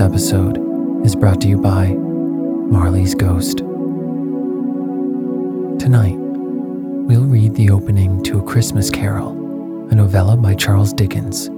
This 0.00 0.08
episode 0.08 0.56
is 1.04 1.14
brought 1.14 1.42
to 1.42 1.48
you 1.48 1.58
by 1.58 1.88
Marley's 1.88 3.14
Ghost. 3.14 3.58
Tonight, 5.78 6.16
we'll 6.16 7.26
read 7.26 7.54
the 7.54 7.68
opening 7.68 8.22
to 8.22 8.38
A 8.38 8.42
Christmas 8.42 8.88
Carol, 8.88 9.32
a 9.90 9.94
novella 9.94 10.38
by 10.38 10.54
Charles 10.54 10.94
Dickens, 10.94 11.50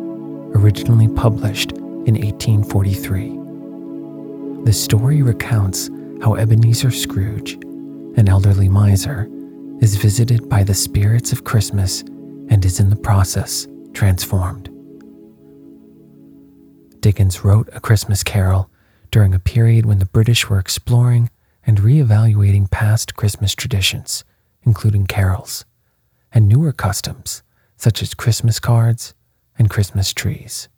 originally 0.56 1.06
published 1.06 1.70
in 1.70 2.17
1843. 2.17 4.64
The 4.64 4.72
story 4.72 5.22
recounts 5.22 5.88
how 6.20 6.34
Ebenezer 6.34 6.90
Scrooge, 6.90 7.55
an 8.17 8.28
elderly 8.28 8.68
miser, 8.68 9.28
is 9.80 9.94
visited 9.94 10.48
by 10.48 10.64
the 10.64 10.74
spirits 10.74 11.30
of 11.30 11.44
Christmas 11.44 12.00
and 12.48 12.64
is 12.64 12.80
in 12.80 12.90
the 12.90 12.96
process 12.96 13.68
transformed. 13.92 14.71
Dickens 17.02 17.45
wrote 17.45 17.68
A 17.73 17.80
Christmas 17.80 18.23
Carol 18.23 18.70
during 19.11 19.35
a 19.35 19.40
period 19.40 19.85
when 19.85 19.98
the 19.98 20.07
British 20.07 20.48
were 20.48 20.61
exploring 20.61 21.30
and 21.67 21.80
re-evaluating 21.80 22.68
past 22.68 23.17
Christmas 23.17 23.57
traditions, 23.57 24.23
including 24.63 25.08
carols, 25.08 25.64
and 26.33 26.48
newer 26.48 26.73
customs 26.73 27.42
such 27.77 28.02
as 28.02 28.14
Christmas 28.14 28.61
cards 28.61 29.14
and 29.58 29.68
Christmas 29.68 30.12
trees. 30.12 30.68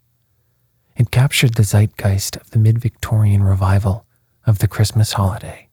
It 0.96 1.10
captured 1.10 1.54
the 1.54 1.62
zeitgeist 1.62 2.36
of 2.38 2.52
the 2.52 2.58
mid 2.58 2.78
Victorian 2.78 3.42
revival 3.42 4.06
of 4.46 4.60
the 4.60 4.68
Christmas 4.68 5.12
holiday. 5.12 5.68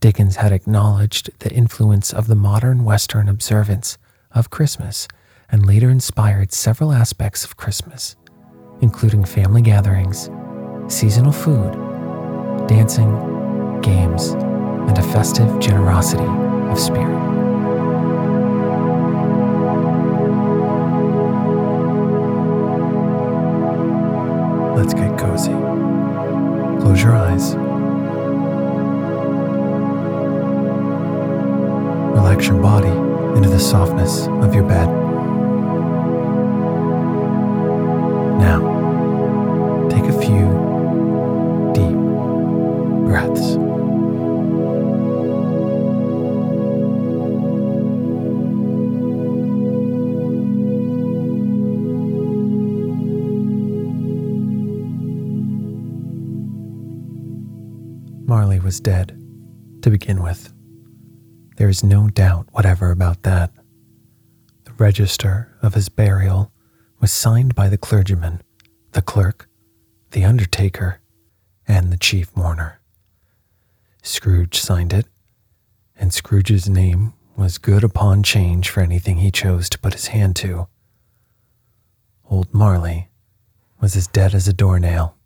Dickens 0.00 0.36
had 0.36 0.50
acknowledged 0.50 1.28
the 1.40 1.52
influence 1.52 2.10
of 2.10 2.26
the 2.26 2.34
modern 2.34 2.84
Western 2.84 3.28
observance 3.28 3.98
of 4.30 4.48
Christmas 4.48 5.06
and 5.50 5.66
later 5.66 5.90
inspired 5.90 6.54
several 6.54 6.90
aspects 6.90 7.44
of 7.44 7.58
Christmas, 7.58 8.16
including 8.80 9.24
family 9.24 9.62
gatherings, 9.62 10.30
seasonal 10.88 11.32
food, 11.32 11.72
dancing, 12.68 13.10
games, 13.80 14.30
and 14.88 14.98
a 14.98 15.02
festive 15.02 15.58
generosity 15.60 16.24
of 16.70 16.78
spirit. 16.78 17.16
Let's 24.76 24.94
get 24.94 25.18
cozy. 25.18 25.52
Close 26.80 27.02
your 27.02 27.16
eyes. 27.16 27.54
Relax 32.14 32.46
your 32.46 32.62
body 32.62 32.88
into 33.36 33.48
the 33.48 33.58
softness 33.58 34.26
of 34.26 34.54
your 34.54 34.64
bed. 34.64 35.07
Was 58.68 58.80
dead, 58.80 59.18
to 59.80 59.88
begin 59.88 60.22
with. 60.22 60.52
There 61.56 61.70
is 61.70 61.82
no 61.82 62.10
doubt 62.10 62.48
whatever 62.50 62.90
about 62.90 63.22
that. 63.22 63.50
The 64.64 64.72
register 64.72 65.56
of 65.62 65.72
his 65.72 65.88
burial 65.88 66.52
was 67.00 67.10
signed 67.10 67.54
by 67.54 67.70
the 67.70 67.78
clergyman, 67.78 68.42
the 68.92 69.00
clerk, 69.00 69.48
the 70.10 70.22
undertaker, 70.22 71.00
and 71.66 71.90
the 71.90 71.96
chief 71.96 72.36
mourner. 72.36 72.78
Scrooge 74.02 74.60
signed 74.60 74.92
it, 74.92 75.06
and 75.96 76.12
Scrooge's 76.12 76.68
name 76.68 77.14
was 77.38 77.56
good 77.56 77.82
upon 77.82 78.22
change 78.22 78.68
for 78.68 78.82
anything 78.82 79.16
he 79.16 79.30
chose 79.30 79.70
to 79.70 79.78
put 79.78 79.94
his 79.94 80.08
hand 80.08 80.36
to. 80.36 80.68
Old 82.28 82.52
Marley 82.52 83.08
was 83.80 83.96
as 83.96 84.06
dead 84.08 84.34
as 84.34 84.46
a 84.46 84.52
doornail. 84.52 85.16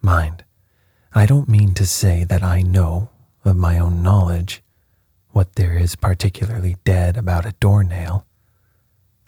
Mind, 0.00 0.42
I 1.14 1.26
don't 1.26 1.48
mean 1.48 1.74
to 1.74 1.84
say 1.84 2.24
that 2.24 2.42
I 2.42 2.62
know, 2.62 3.10
of 3.44 3.56
my 3.56 3.78
own 3.78 4.02
knowledge, 4.02 4.62
what 5.32 5.56
there 5.56 5.76
is 5.76 5.94
particularly 5.94 6.76
dead 6.84 7.18
about 7.18 7.44
a 7.44 7.54
doornail. 7.60 8.26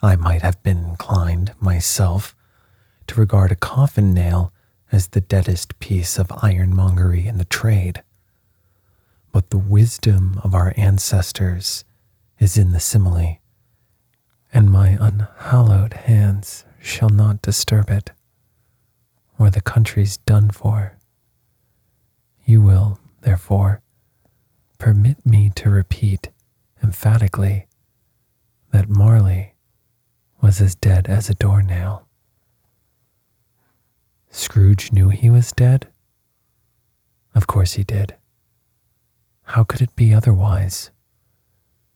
I 0.01 0.17
might 0.17 0.41
have 0.41 0.63
been 0.63 0.79
inclined, 0.79 1.53
myself, 1.61 2.35
to 3.07 3.21
regard 3.21 3.53
a 3.53 3.57
coffin 3.57 4.15
nail 4.15 4.51
as 4.91 5.09
the 5.09 5.21
deadest 5.21 5.79
piece 5.79 6.19
of 6.19 6.33
ironmongery 6.43 7.27
in 7.27 7.37
the 7.37 7.45
trade. 7.45 8.03
But 9.31 9.51
the 9.51 9.59
wisdom 9.59 10.41
of 10.43 10.55
our 10.55 10.73
ancestors 10.79 11.85
is 12.39 12.57
in 12.57 12.73
the 12.73 12.81
simile, 12.81 13.41
and 14.55 14.71
my 14.71 14.97
unhallowed 14.99 15.93
hands 15.93 16.65
shall 16.81 17.11
not 17.11 17.43
disturb 17.43 17.91
it, 17.91 18.13
or 19.39 19.51
the 19.51 19.61
country's 19.61 20.17
done 20.17 20.51
for. 20.51 20.97
You 22.45 22.61
will, 22.61 22.99
therefore, 23.23 23.81
permit 24.79 25.25
me 25.25 25.51
to 25.57 25.71
repeat 25.71 26.31
emphatically 26.83 27.67
that 28.71 28.89
Marley 28.89 29.55
was 30.43 30.61
as 30.61 30.75
dead 30.75 31.07
as 31.07 31.31
a 31.31 31.35
doornail. 31.35 32.07
Scrooge 34.31 34.93
knew 34.93 35.11
he 35.11 35.31
was 35.31 35.53
dead? 35.53 35.87
Of 37.35 37.47
course 37.47 37.75
he 37.75 37.85
did. 37.85 38.17
How 39.45 39.65
could 39.65 39.81
it 39.81 39.95
be 39.97 40.13
otherwise? 40.13 40.91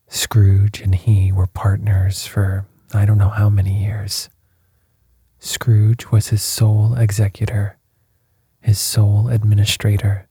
Scrooge 0.07 0.81
and 0.81 0.95
he 0.95 1.33
were 1.33 1.47
partners 1.47 2.27
for 2.27 2.65
I 2.95 3.05
don't 3.05 3.19
know 3.19 3.29
how 3.29 3.51
many 3.51 3.83
years. 3.83 4.31
Scrooge 5.39 6.07
was 6.07 6.29
his 6.29 6.43
sole 6.43 6.95
executor, 6.95 7.77
his 8.61 8.79
sole 8.79 9.29
administrator, 9.29 10.28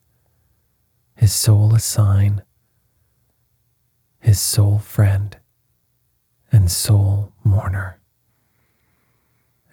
his 1.17 1.33
sole 1.33 1.73
assign, 1.73 2.43
his 4.19 4.39
sole 4.39 4.77
friend, 4.77 5.37
and 6.51 6.71
sole 6.71 7.33
mourner. 7.43 7.99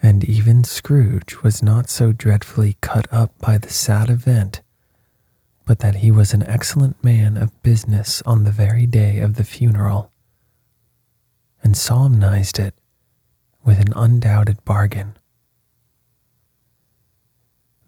And 0.03 0.25
even 0.25 0.65
Scrooge 0.65 1.43
was 1.43 1.63
not 1.63 1.89
so 1.91 2.13
dreadfully 2.13 2.77
cut 2.81 3.07
up 3.13 3.39
by 3.39 3.59
the 3.59 3.71
sad 3.71 4.09
event, 4.09 4.63
but 5.67 5.81
that 5.81 5.97
he 5.97 6.11
was 6.11 6.33
an 6.33 6.43
excellent 6.45 7.03
man 7.05 7.37
of 7.37 7.63
business 7.63 8.23
on 8.27 8.45
the 8.45 8.51
very 8.51 8.87
day 8.87 9.19
of 9.19 9.35
the 9.35 9.45
funeral, 9.45 10.11
and 11.63 11.77
solemnized 11.77 12.59
it 12.59 12.75
with 13.65 13.79
an 13.81 13.93
undoubted 13.95 14.65
bargain. 14.65 15.17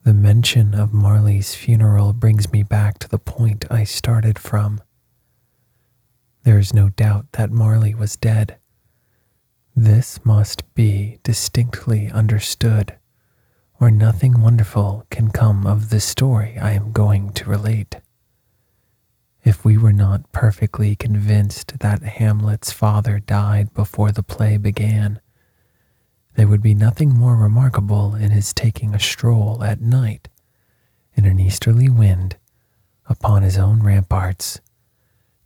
The 0.07 0.15
mention 0.15 0.73
of 0.73 0.95
Marley's 0.95 1.57
funeral 1.57 2.13
brings 2.13 2.53
me 2.53 2.63
back 2.63 3.01
to 3.01 3.09
the 3.09 3.19
point 3.19 3.65
I 3.73 3.83
started 3.83 4.39
from. 4.39 4.81
There 6.45 6.61
is 6.61 6.73
no 6.73 6.91
doubt 6.91 7.33
that 7.33 7.51
Marley 7.51 7.93
was 7.93 8.15
dead. 8.17 8.57
This 9.75 10.25
must 10.25 10.63
be 10.77 11.19
distinctly 11.25 12.09
understood, 12.09 12.97
or 13.81 13.91
nothing 13.91 14.41
wonderful 14.41 15.05
can 15.11 15.33
come 15.33 15.67
of 15.67 15.91
the 15.91 15.99
story 15.99 16.57
I 16.57 16.71
am 16.71 16.93
going 16.93 17.33
to 17.33 17.51
relate. 17.51 17.97
If 19.43 19.65
we 19.65 19.77
were 19.77 19.93
not 19.93 20.31
perfectly 20.31 20.95
convinced 20.95 21.81
that 21.81 22.05
Hamlet's 22.05 22.71
father 22.71 23.19
died 23.19 23.75
before 23.75 24.13
the 24.13 24.23
play 24.23 24.57
began, 24.57 25.19
there 26.37 26.47
would 26.47 26.63
be 26.63 26.75
nothing 26.75 27.09
more 27.11 27.35
remarkable 27.35 28.15
in 28.15 28.31
his 28.31 28.53
taking 28.53 28.95
a 28.95 29.01
stroll 29.01 29.65
at 29.65 29.81
night 29.81 30.29
in 31.15 31.25
an 31.25 31.41
easterly 31.41 31.89
wind 31.89 32.37
upon 33.07 33.43
his 33.43 33.57
own 33.57 33.83
ramparts 33.83 34.61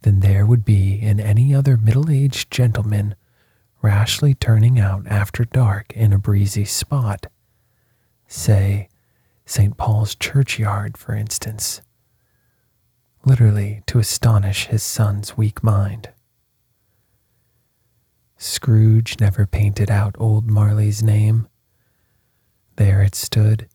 than 0.03 0.21
there 0.21 0.45
would 0.45 0.65
be 0.65 1.01
in 1.01 1.21
any 1.21 1.55
other 1.55 1.77
middle 1.77 2.11
aged 2.11 2.51
gentleman 2.51 3.15
rashly 3.83 4.35
turning 4.35 4.81
out 4.81 5.07
after 5.07 5.45
dark 5.45 5.93
in 5.95 6.13
a 6.13 6.19
breezy 6.19 6.65
spot, 6.65 7.27
say 8.27 8.89
St. 9.47 9.77
Paul's 9.77 10.15
churchyard, 10.17 10.99
for 10.99 11.15
instance, 11.15 11.83
literally 13.25 13.83
to 13.87 13.99
astonish 13.99 14.67
his 14.67 14.83
son's 14.83 15.37
weak 15.37 15.63
mind. 15.63 16.11
Scrooge 18.43 19.21
never 19.21 19.47
painted 19.47 19.91
out 19.91 20.17
old 20.19 20.49
Marley's 20.49 21.03
name. 21.03 21.47
There 22.77 23.03
it 23.03 23.15
stood, 23.15 23.69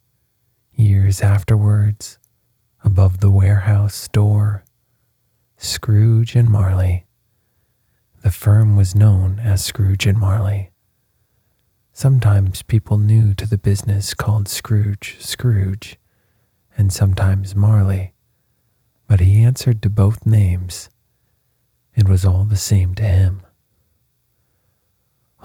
years 0.74 1.22
afterwards, 1.22 2.18
above 2.84 3.20
the 3.20 3.30
warehouse 3.30 4.08
door. 4.08 4.66
Scrooge 5.58 6.36
and 6.36 6.50
Marley 6.50 7.06
the 8.26 8.32
firm 8.32 8.76
was 8.76 8.96
known 8.96 9.38
as 9.38 9.64
Scrooge 9.64 10.08
and 10.08 10.18
Marley. 10.18 10.72
Sometimes 11.94 12.64
people 12.64 12.98
new 12.98 13.36
to 13.36 13.48
the 13.48 13.60
business 13.60 14.16
called 14.16 14.48
Scrooge 14.48 15.18
Scrooge, 15.20 16.00
and 16.76 16.92
sometimes 16.92 17.56
Marley, 17.56 18.16
but 19.08 19.20
he 19.20 19.44
answered 19.44 19.80
to 19.84 19.92
both 19.92 20.26
names. 20.26 20.90
It 21.94 22.10
was 22.10 22.26
all 22.26 22.46
the 22.46 22.58
same 22.58 22.96
to 22.96 23.04
him. 23.04 23.45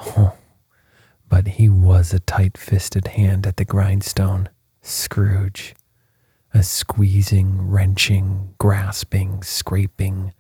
Oh, 0.00 0.37
but 1.29 1.47
he 1.47 1.69
was 1.69 2.12
a 2.12 2.20
tight 2.20 2.56
fisted 2.58 3.08
hand 3.08 3.47
at 3.47 3.56
the 3.56 3.64
grindstone, 3.64 4.49
Scrooge. 4.82 5.75
A 6.52 6.64
squeezing, 6.64 7.69
wrenching, 7.70 8.55
grasping, 8.58 9.43
scraping, 9.44 10.32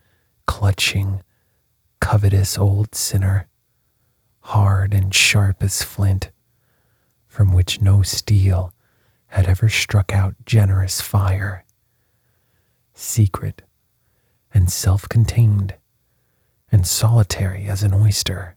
clutching, 0.46 1.22
covetous 2.00 2.58
old 2.58 2.96
sinner, 2.96 3.46
hard 4.40 4.92
and 4.92 5.14
sharp 5.14 5.62
as 5.62 5.84
flint, 5.84 6.32
from 7.28 7.52
which 7.52 7.80
no 7.80 8.02
steel 8.02 8.72
had 9.28 9.46
ever 9.46 9.68
struck 9.68 10.12
out 10.12 10.34
generous 10.44 11.00
fire, 11.00 11.64
secret 12.92 13.62
and 14.52 14.70
self 14.72 15.08
contained 15.08 15.76
and 16.72 16.86
solitary 16.86 17.66
as 17.66 17.84
an 17.84 17.94
oyster. 17.94 18.56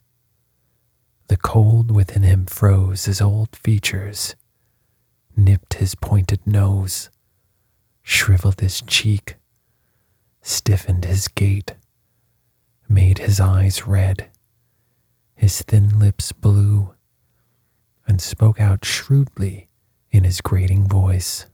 The 1.34 1.38
cold 1.38 1.90
within 1.90 2.22
him 2.22 2.46
froze 2.46 3.06
his 3.06 3.20
old 3.20 3.56
features, 3.56 4.36
nipped 5.36 5.74
his 5.74 5.96
pointed 5.96 6.46
nose, 6.46 7.10
shriveled 8.04 8.62
his 8.62 8.84
cheek, 8.84 9.38
stiffened 10.44 11.06
his 11.06 11.28
gait, 11.28 11.74
made 12.88 13.18
his 13.18 13.40
eyes 13.40 13.88
red, 13.88 14.30
his 15.34 15.64
thin 15.64 15.98
lips 15.98 16.32
blue, 16.34 16.94
and 18.06 18.22
spoke 18.22 18.60
out 18.60 18.86
shrewdly 18.86 19.70
in 20.12 20.26
his 20.26 20.40
grating 20.40 20.88
voice. 20.88 21.48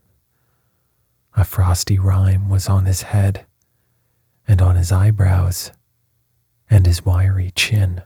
A 1.38 1.46
frosty 1.46 1.98
rime 1.98 2.50
was 2.50 2.68
on 2.68 2.86
his 2.86 3.04
head, 3.04 3.46
and 4.46 4.62
on 4.62 4.76
his 4.76 4.92
eyebrows, 4.92 5.72
and 6.70 6.86
his 6.86 7.06
wiry 7.06 7.54
chin. 7.56 8.02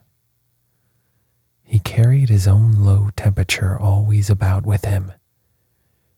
He 1.63 1.79
carried 1.79 2.29
his 2.29 2.47
own 2.47 2.83
low 2.83 3.09
temperature 3.15 3.79
always 3.79 4.29
about 4.29 4.65
with 4.65 4.85
him. 4.85 5.11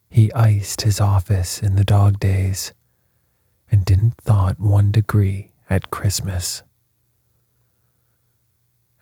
He 0.10 0.32
iced 0.34 0.82
his 0.82 1.00
office 1.00 1.62
in 1.62 1.76
the 1.76 1.84
dog 1.84 2.20
days, 2.20 2.74
and 3.72 3.86
didn't 3.86 4.18
thought 4.18 4.60
one 4.60 4.92
degree 4.92 5.52
at 5.70 5.92
Christmas. 5.92 6.64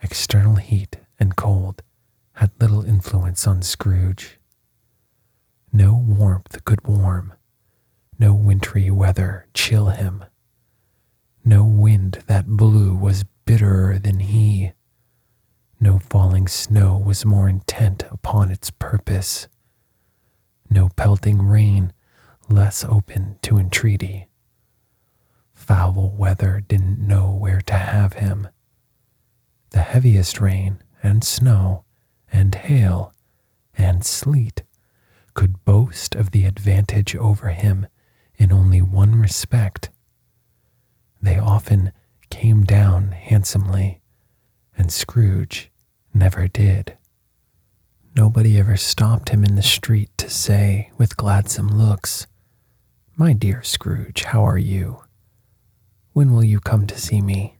External 0.01 0.55
heat 0.55 0.97
and 1.19 1.35
cold 1.35 1.81
had 2.33 2.51
little 2.59 2.83
influence 2.83 3.47
on 3.47 3.61
Scrooge. 3.61 4.39
No 5.71 5.93
warmth 5.93 6.63
could 6.65 6.85
warm, 6.87 7.33
no 8.19 8.33
wintry 8.33 8.89
weather 8.91 9.47
chill 9.53 9.87
him. 9.87 10.25
No 11.45 11.65
wind 11.65 12.23
that 12.27 12.47
blew 12.47 12.95
was 12.95 13.25
bitterer 13.45 13.99
than 13.99 14.19
he. 14.19 14.73
No 15.83 15.99
falling 15.99 16.47
snow 16.47 16.97
was 16.97 17.25
more 17.25 17.49
intent 17.49 18.05
upon 18.09 18.51
its 18.51 18.71
purpose. 18.71 19.49
No 20.69 20.87
pelting 20.95 21.41
rain 21.41 21.91
less 22.47 22.85
open 22.85 23.37
to 23.41 23.57
entreaty. 23.57 24.29
Foul 25.53 26.15
weather 26.17 26.63
didn't 26.65 27.05
know 27.05 27.31
where 27.31 27.59
to 27.59 27.73
have 27.73 28.13
him 28.13 28.47
the 29.71 29.81
heaviest 29.81 30.39
rain 30.39 30.81
and 31.03 31.21
snow 31.21 31.83
and 32.31 32.55
hail 32.55 33.13
and 33.77 34.05
sleet 34.05 34.63
could 35.33 35.65
boast 35.65 36.15
of 36.15 36.31
the 36.31 36.45
advantage 36.45 37.13
over 37.13 37.49
him 37.49 37.87
in 38.37 38.53
only 38.53 38.81
one 38.81 39.15
respect. 39.19 39.89
They 41.21 41.37
often 41.37 41.91
came 42.29 42.63
down 42.63 43.11
handsomely, 43.11 43.99
and 44.77 44.89
Scrooge 44.89 45.71
never 46.13 46.47
did. 46.47 46.97
Nobody 48.15 48.59
ever 48.59 48.77
stopped 48.77 49.29
him 49.29 49.43
in 49.43 49.55
the 49.55 49.63
street 49.63 50.11
to 50.17 50.29
say, 50.29 50.91
with 50.97 51.17
gladsome 51.17 51.67
looks, 51.67 52.27
My 53.15 53.33
dear 53.33 53.63
Scrooge, 53.63 54.23
how 54.23 54.45
are 54.45 54.57
you? 54.57 55.03
When 56.13 56.31
will 56.31 56.43
you 56.43 56.59
come 56.59 56.85
to 56.87 56.97
see 56.97 57.21
me? 57.21 57.57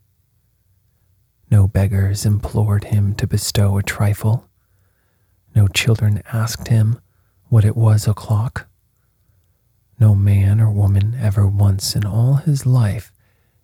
No 1.49 1.67
beggars 1.67 2.25
implored 2.25 2.85
him 2.85 3.15
to 3.15 3.27
bestow 3.27 3.77
a 3.77 3.83
trifle. 3.83 4.47
No 5.55 5.67
children 5.67 6.21
asked 6.31 6.67
him 6.67 6.99
what 7.49 7.65
it 7.65 7.75
was 7.75 8.07
o'clock. 8.07 8.67
No 9.99 10.15
man 10.15 10.59
or 10.59 10.71
woman 10.71 11.15
ever 11.19 11.47
once 11.47 11.95
in 11.95 12.05
all 12.05 12.35
his 12.35 12.65
life 12.65 13.11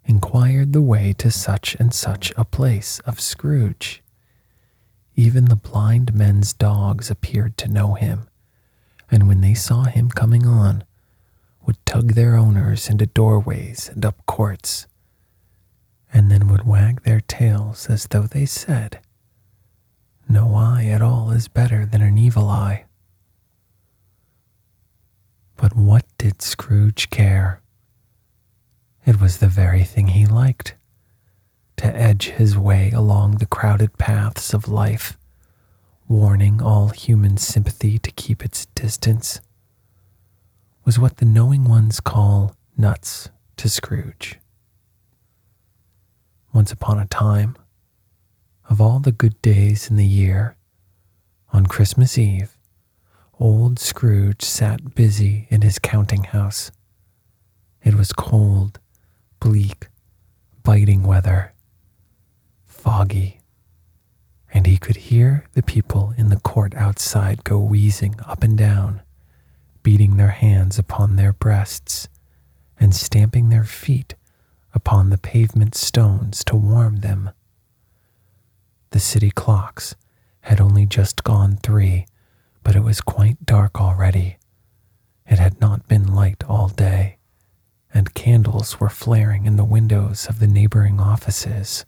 inquired 0.04 0.72
the 0.72 0.82
way 0.82 1.12
to 1.18 1.30
such 1.30 1.76
and 1.76 1.92
such 1.92 2.32
a 2.36 2.44
place 2.44 3.00
of 3.00 3.20
Scrooge. 3.20 4.02
Even 5.20 5.44
the 5.44 5.54
blind 5.54 6.14
men's 6.14 6.54
dogs 6.54 7.10
appeared 7.10 7.58
to 7.58 7.68
know 7.68 7.92
him, 7.92 8.26
and 9.10 9.28
when 9.28 9.42
they 9.42 9.52
saw 9.52 9.82
him 9.82 10.08
coming 10.08 10.46
on, 10.46 10.82
would 11.66 11.76
tug 11.84 12.14
their 12.14 12.36
owners 12.36 12.88
into 12.88 13.04
doorways 13.04 13.90
and 13.90 14.02
up 14.02 14.24
courts 14.24 14.86
and 16.10 16.30
then 16.30 16.48
would 16.48 16.66
wag 16.66 17.02
their 17.02 17.20
tails 17.20 17.90
as 17.90 18.06
though 18.06 18.22
they 18.22 18.46
said, 18.46 18.98
No 20.26 20.54
eye 20.54 20.86
at 20.86 21.02
all 21.02 21.32
is 21.32 21.48
better 21.48 21.84
than 21.84 22.00
an 22.00 22.16
evil 22.16 22.48
eye. 22.48 22.86
But 25.58 25.76
what 25.76 26.06
did 26.16 26.40
Scrooge 26.40 27.10
care? 27.10 27.60
It 29.04 29.20
was 29.20 29.36
the 29.36 29.48
very 29.48 29.84
thing 29.84 30.06
he 30.06 30.24
liked 30.24 30.76
to 31.80 31.96
edge 31.96 32.26
his 32.26 32.58
way 32.58 32.90
along 32.90 33.36
the 33.36 33.46
crowded 33.46 33.96
paths 33.96 34.52
of 34.52 34.68
life, 34.68 35.16
warning 36.06 36.60
all 36.60 36.90
human 36.90 37.38
sympathy 37.38 37.98
to 37.98 38.10
keep 38.10 38.44
its 38.44 38.66
distance, 38.74 39.40
was 40.84 40.98
what 40.98 41.16
the 41.16 41.24
knowing 41.24 41.64
ones 41.64 41.98
call 41.98 42.54
nuts 42.76 43.30
to 43.56 43.66
Scrooge. 43.70 44.38
Once 46.52 46.70
upon 46.70 46.98
a 46.98 47.06
time, 47.06 47.56
of 48.68 48.78
all 48.78 48.98
the 48.98 49.10
good 49.10 49.40
days 49.40 49.88
in 49.88 49.96
the 49.96 50.06
year, 50.06 50.56
on 51.50 51.64
Christmas 51.64 52.18
Eve, 52.18 52.58
old 53.38 53.78
Scrooge 53.78 54.42
sat 54.42 54.94
busy 54.94 55.46
in 55.48 55.62
his 55.62 55.78
counting 55.78 56.24
house. 56.24 56.70
It 57.82 57.94
was 57.94 58.12
cold, 58.12 58.78
bleak, 59.40 59.88
biting 60.62 61.04
weather, 61.04 61.54
foggy, 62.80 63.40
and 64.52 64.66
he 64.66 64.78
could 64.78 64.96
hear 64.96 65.44
the 65.52 65.62
people 65.62 66.14
in 66.16 66.30
the 66.30 66.40
court 66.40 66.74
outside 66.74 67.44
go 67.44 67.58
wheezing 67.58 68.14
up 68.26 68.42
and 68.42 68.56
down, 68.56 69.02
beating 69.82 70.16
their 70.16 70.30
hands 70.30 70.78
upon 70.78 71.16
their 71.16 71.32
breasts 71.32 72.08
and 72.78 72.94
stamping 72.94 73.50
their 73.50 73.64
feet 73.64 74.14
upon 74.72 75.10
the 75.10 75.18
pavement 75.18 75.74
stones 75.74 76.42
to 76.44 76.56
warm 76.56 77.00
them. 77.00 77.30
The 78.90 79.00
city 79.00 79.30
clocks 79.30 79.94
had 80.42 80.60
only 80.60 80.86
just 80.86 81.22
gone 81.22 81.58
three, 81.62 82.06
but 82.62 82.74
it 82.74 82.82
was 82.82 83.02
quite 83.02 83.44
dark 83.44 83.78
already. 83.78 84.38
It 85.26 85.38
had 85.38 85.60
not 85.60 85.86
been 85.86 86.14
light 86.14 86.42
all 86.48 86.68
day, 86.68 87.18
and 87.92 88.14
candles 88.14 88.80
were 88.80 88.88
flaring 88.88 89.44
in 89.44 89.56
the 89.56 89.64
windows 89.64 90.26
of 90.28 90.38
the 90.38 90.46
neighboring 90.46 90.98
offices, 90.98 91.84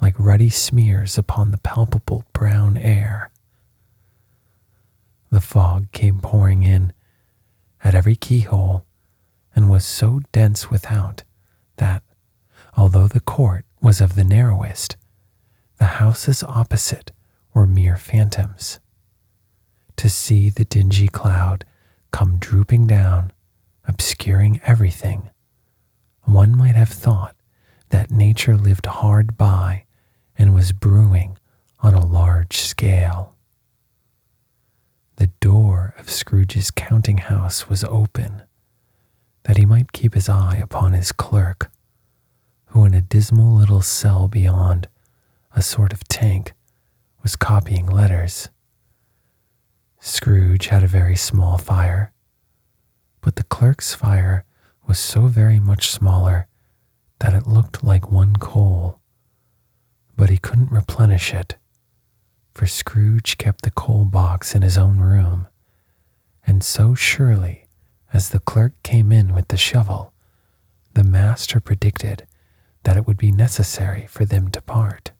like 0.00 0.18
ruddy 0.18 0.50
smears 0.50 1.16
upon 1.16 1.50
the 1.50 1.58
palpable 1.58 2.24
brown 2.32 2.76
air. 2.76 3.30
The 5.30 5.40
fog 5.40 5.90
came 5.92 6.20
pouring 6.20 6.62
in 6.62 6.92
at 7.82 7.94
every 7.94 8.16
keyhole 8.16 8.84
and 9.54 9.70
was 9.70 9.84
so 9.84 10.20
dense 10.32 10.70
without 10.70 11.22
that, 11.76 12.02
although 12.76 13.08
the 13.08 13.20
court 13.20 13.64
was 13.80 14.00
of 14.00 14.14
the 14.14 14.24
narrowest, 14.24 14.96
the 15.78 15.84
houses 15.84 16.42
opposite 16.42 17.12
were 17.52 17.66
mere 17.66 17.96
phantoms. 17.96 18.80
To 19.96 20.08
see 20.08 20.50
the 20.50 20.64
dingy 20.64 21.08
cloud 21.08 21.64
come 22.10 22.38
drooping 22.38 22.86
down, 22.86 23.32
obscuring 23.86 24.60
everything, 24.64 25.30
one 26.22 26.56
might 26.56 26.74
have 26.74 26.88
thought 26.88 27.36
that 27.90 28.10
nature 28.10 28.56
lived 28.56 28.86
hard 28.86 29.36
by 29.36 29.84
and 30.36 30.54
was 30.54 30.72
brewing 30.72 31.38
on 31.80 31.94
a 31.94 32.04
large 32.04 32.56
scale. 32.56 33.34
The 35.16 35.28
door 35.40 35.94
of 35.98 36.10
Scrooge's 36.10 36.70
counting 36.70 37.18
house 37.18 37.68
was 37.68 37.84
open, 37.84 38.42
that 39.44 39.56
he 39.56 39.64
might 39.64 39.92
keep 39.92 40.14
his 40.14 40.28
eye 40.28 40.56
upon 40.56 40.92
his 40.92 41.12
clerk, 41.12 41.70
who 42.66 42.84
in 42.84 42.94
a 42.94 43.00
dismal 43.00 43.54
little 43.54 43.82
cell 43.82 44.26
beyond, 44.26 44.88
a 45.54 45.62
sort 45.62 45.92
of 45.92 46.02
tank, 46.08 46.52
was 47.22 47.36
copying 47.36 47.86
letters. 47.86 48.48
Scrooge 50.00 50.66
had 50.66 50.82
a 50.82 50.88
very 50.88 51.16
small 51.16 51.58
fire, 51.58 52.12
but 53.20 53.36
the 53.36 53.44
clerk's 53.44 53.94
fire 53.94 54.44
was 54.86 54.98
so 54.98 55.28
very 55.28 55.60
much 55.60 55.90
smaller 55.90 56.48
that 57.24 57.32
it 57.32 57.46
looked 57.46 57.82
like 57.82 58.12
one 58.12 58.36
coal. 58.36 59.00
But 60.14 60.28
he 60.28 60.36
couldn't 60.36 60.70
replenish 60.70 61.32
it, 61.32 61.56
for 62.52 62.66
Scrooge 62.66 63.38
kept 63.38 63.62
the 63.62 63.70
coal 63.70 64.04
box 64.04 64.54
in 64.54 64.60
his 64.60 64.76
own 64.76 64.98
room, 64.98 65.46
and 66.46 66.62
so 66.62 66.94
surely 66.94 67.66
as 68.12 68.28
the 68.28 68.40
clerk 68.40 68.74
came 68.82 69.10
in 69.10 69.34
with 69.34 69.48
the 69.48 69.56
shovel, 69.56 70.12
the 70.92 71.02
master 71.02 71.60
predicted 71.60 72.26
that 72.82 72.98
it 72.98 73.06
would 73.06 73.16
be 73.16 73.32
necessary 73.32 74.06
for 74.06 74.26
them 74.26 74.50
to 74.50 74.60
part. 74.60 75.12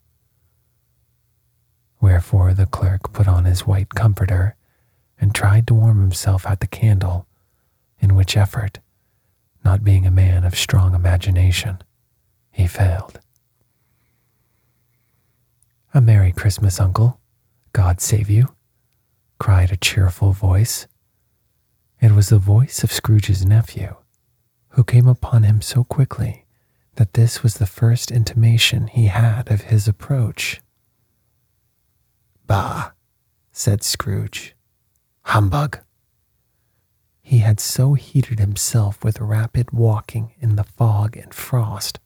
Wherefore 1.99 2.53
the 2.53 2.67
clerk 2.67 3.13
put 3.13 3.27
on 3.27 3.45
his 3.45 3.65
white 3.65 3.89
comforter 3.89 4.55
and 5.19 5.33
tried 5.33 5.65
to 5.65 5.73
warm 5.73 6.01
himself 6.01 6.45
at 6.45 6.59
the 6.59 6.67
candle, 6.67 7.25
in 7.97 8.13
which 8.13 8.37
effort, 8.37 8.77
not 9.63 9.83
being 9.83 10.05
a 10.05 10.11
man 10.11 10.43
of 10.43 10.55
strong 10.55 10.93
imagination, 10.93 11.79
he 12.55 12.67
failed. 12.67 13.19
A 15.93 15.99
Merry 15.99 16.31
Christmas, 16.31 16.79
Uncle. 16.79 17.19
God 17.73 17.99
save 17.99 18.29
you, 18.29 18.55
cried 19.39 19.73
a 19.73 19.77
cheerful 19.77 20.31
voice. 20.31 20.87
It 21.99 22.13
was 22.13 22.29
the 22.29 22.37
voice 22.37 22.81
of 22.81 22.93
Scrooge's 22.93 23.45
nephew, 23.45 23.97
who 24.69 24.85
came 24.85 25.07
upon 25.07 25.43
him 25.43 25.61
so 25.61 25.83
quickly 25.83 26.45
that 26.95 27.13
this 27.13 27.43
was 27.43 27.55
the 27.55 27.65
first 27.65 28.09
intimation 28.09 28.87
he 28.87 29.07
had 29.07 29.51
of 29.51 29.63
his 29.63 29.85
approach. 29.85 30.61
Bah, 32.47 32.91
said 33.51 33.83
Scrooge. 33.83 34.55
Humbug. 35.23 35.79
He 37.21 37.39
had 37.39 37.59
so 37.59 37.95
heated 37.95 38.39
himself 38.39 39.03
with 39.03 39.19
rapid 39.19 39.71
walking 39.71 40.31
in 40.39 40.55
the 40.55 40.63
fog 40.63 41.17
and 41.17 41.33
frost, 41.33 41.99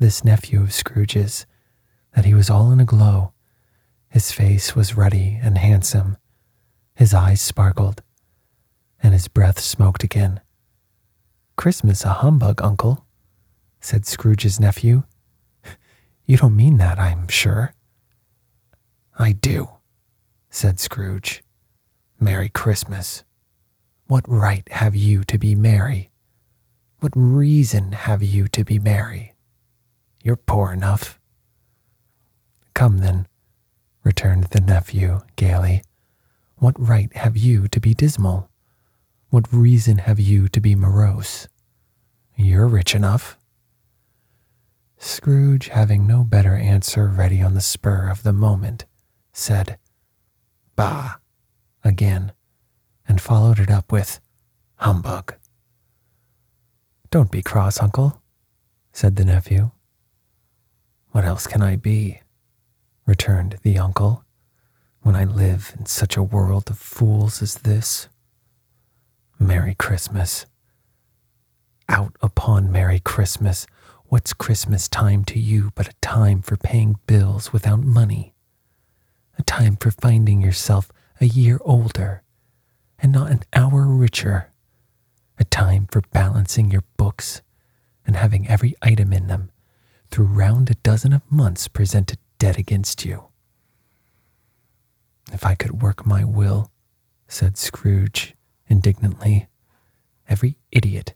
this 0.00 0.24
nephew 0.24 0.62
of 0.62 0.72
Scrooge's, 0.72 1.46
that 2.16 2.24
he 2.24 2.32
was 2.34 2.48
all 2.48 2.72
in 2.72 2.80
a 2.80 2.86
glow. 2.86 3.34
His 4.08 4.32
face 4.32 4.74
was 4.74 4.96
ruddy 4.96 5.38
and 5.40 5.58
handsome, 5.58 6.16
his 6.94 7.14
eyes 7.14 7.40
sparkled, 7.40 8.02
and 9.02 9.12
his 9.12 9.28
breath 9.28 9.60
smoked 9.60 10.02
again. 10.02 10.40
Christmas 11.56 12.04
a 12.04 12.14
humbug, 12.14 12.62
uncle, 12.62 13.06
said 13.80 14.06
Scrooge's 14.06 14.58
nephew. 14.58 15.04
You 16.24 16.36
don't 16.36 16.54
mean 16.54 16.76
that, 16.76 16.96
I'm 16.96 17.26
sure. 17.26 17.74
I 19.18 19.32
do, 19.32 19.68
said 20.48 20.78
Scrooge. 20.78 21.42
Merry 22.20 22.48
Christmas. 22.48 23.24
What 24.06 24.28
right 24.28 24.66
have 24.70 24.94
you 24.94 25.24
to 25.24 25.38
be 25.38 25.56
merry? 25.56 26.12
What 27.00 27.12
reason 27.16 27.90
have 27.92 28.22
you 28.22 28.46
to 28.48 28.62
be 28.62 28.78
merry? 28.78 29.34
You're 30.22 30.36
poor 30.36 30.72
enough. 30.72 31.18
Come 32.74 32.98
then, 32.98 33.26
returned 34.04 34.44
the 34.44 34.60
nephew 34.60 35.20
gaily. 35.36 35.82
What 36.56 36.78
right 36.78 37.14
have 37.16 37.36
you 37.36 37.68
to 37.68 37.80
be 37.80 37.94
dismal? 37.94 38.50
What 39.30 39.52
reason 39.52 39.98
have 39.98 40.20
you 40.20 40.48
to 40.48 40.60
be 40.60 40.74
morose? 40.74 41.48
You're 42.36 42.66
rich 42.66 42.94
enough. 42.94 43.38
Scrooge, 44.98 45.68
having 45.68 46.06
no 46.06 46.24
better 46.24 46.54
answer 46.54 47.06
ready 47.06 47.40
on 47.40 47.54
the 47.54 47.62
spur 47.62 48.10
of 48.10 48.22
the 48.22 48.34
moment, 48.34 48.84
said, 49.32 49.78
Bah, 50.76 51.14
again, 51.82 52.32
and 53.08 53.20
followed 53.20 53.58
it 53.58 53.70
up 53.70 53.90
with, 53.90 54.20
Humbug. 54.76 55.34
Don't 57.10 57.30
be 57.30 57.42
cross, 57.42 57.80
uncle, 57.80 58.20
said 58.92 59.16
the 59.16 59.24
nephew. 59.24 59.70
What 61.12 61.24
else 61.24 61.46
can 61.46 61.62
I 61.62 61.76
be? 61.76 62.20
returned 63.06 63.58
the 63.62 63.78
uncle, 63.78 64.24
when 65.02 65.16
I 65.16 65.24
live 65.24 65.74
in 65.78 65.86
such 65.86 66.16
a 66.16 66.22
world 66.22 66.70
of 66.70 66.78
fools 66.78 67.42
as 67.42 67.56
this. 67.56 68.08
Merry 69.38 69.74
Christmas. 69.74 70.46
Out 71.88 72.14
upon 72.22 72.70
Merry 72.70 73.00
Christmas. 73.00 73.66
What's 74.06 74.32
Christmas 74.32 74.88
time 74.88 75.24
to 75.24 75.38
you 75.38 75.72
but 75.74 75.88
a 75.88 75.94
time 76.00 76.42
for 76.42 76.56
paying 76.56 76.96
bills 77.06 77.52
without 77.52 77.80
money? 77.80 78.34
a 79.40 79.42
time 79.42 79.74
for 79.74 79.90
finding 79.90 80.42
yourself 80.42 80.92
a 81.20 81.24
year 81.24 81.58
older 81.62 82.22
and 82.98 83.10
not 83.10 83.30
an 83.30 83.40
hour 83.54 83.86
richer, 83.86 84.50
a 85.38 85.44
time 85.44 85.88
for 85.90 86.02
balancing 86.12 86.70
your 86.70 86.84
books 86.98 87.40
and 88.06 88.16
having 88.16 88.46
every 88.46 88.74
item 88.82 89.12
in 89.14 89.28
them 89.28 89.50
through 90.10 90.26
round 90.26 90.70
a 90.70 90.74
dozen 90.74 91.12
of 91.12 91.22
months 91.30 91.68
presented 91.68 92.18
dead 92.38 92.58
against 92.58 93.04
you. 93.04 93.24
If 95.32 95.44
I 95.44 95.54
could 95.54 95.82
work 95.82 96.04
my 96.04 96.24
will, 96.24 96.70
said 97.28 97.56
Scrooge 97.56 98.34
indignantly, 98.66 99.48
every 100.28 100.56
idiot 100.72 101.14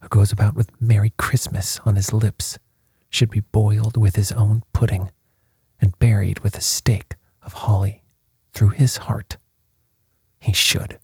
who 0.00 0.08
goes 0.08 0.32
about 0.32 0.54
with 0.54 0.80
Merry 0.80 1.12
Christmas 1.16 1.78
on 1.84 1.96
his 1.96 2.12
lips 2.12 2.58
should 3.08 3.30
be 3.30 3.40
boiled 3.40 3.96
with 3.96 4.16
his 4.16 4.32
own 4.32 4.62
pudding 4.72 5.10
and 5.80 5.98
buried 5.98 6.40
with 6.40 6.56
a 6.56 6.60
stake 6.60 7.14
of 7.42 7.52
holly 7.52 8.02
through 8.52 8.70
his 8.70 8.98
heart. 8.98 9.36
He 10.40 10.52
should. 10.52 10.98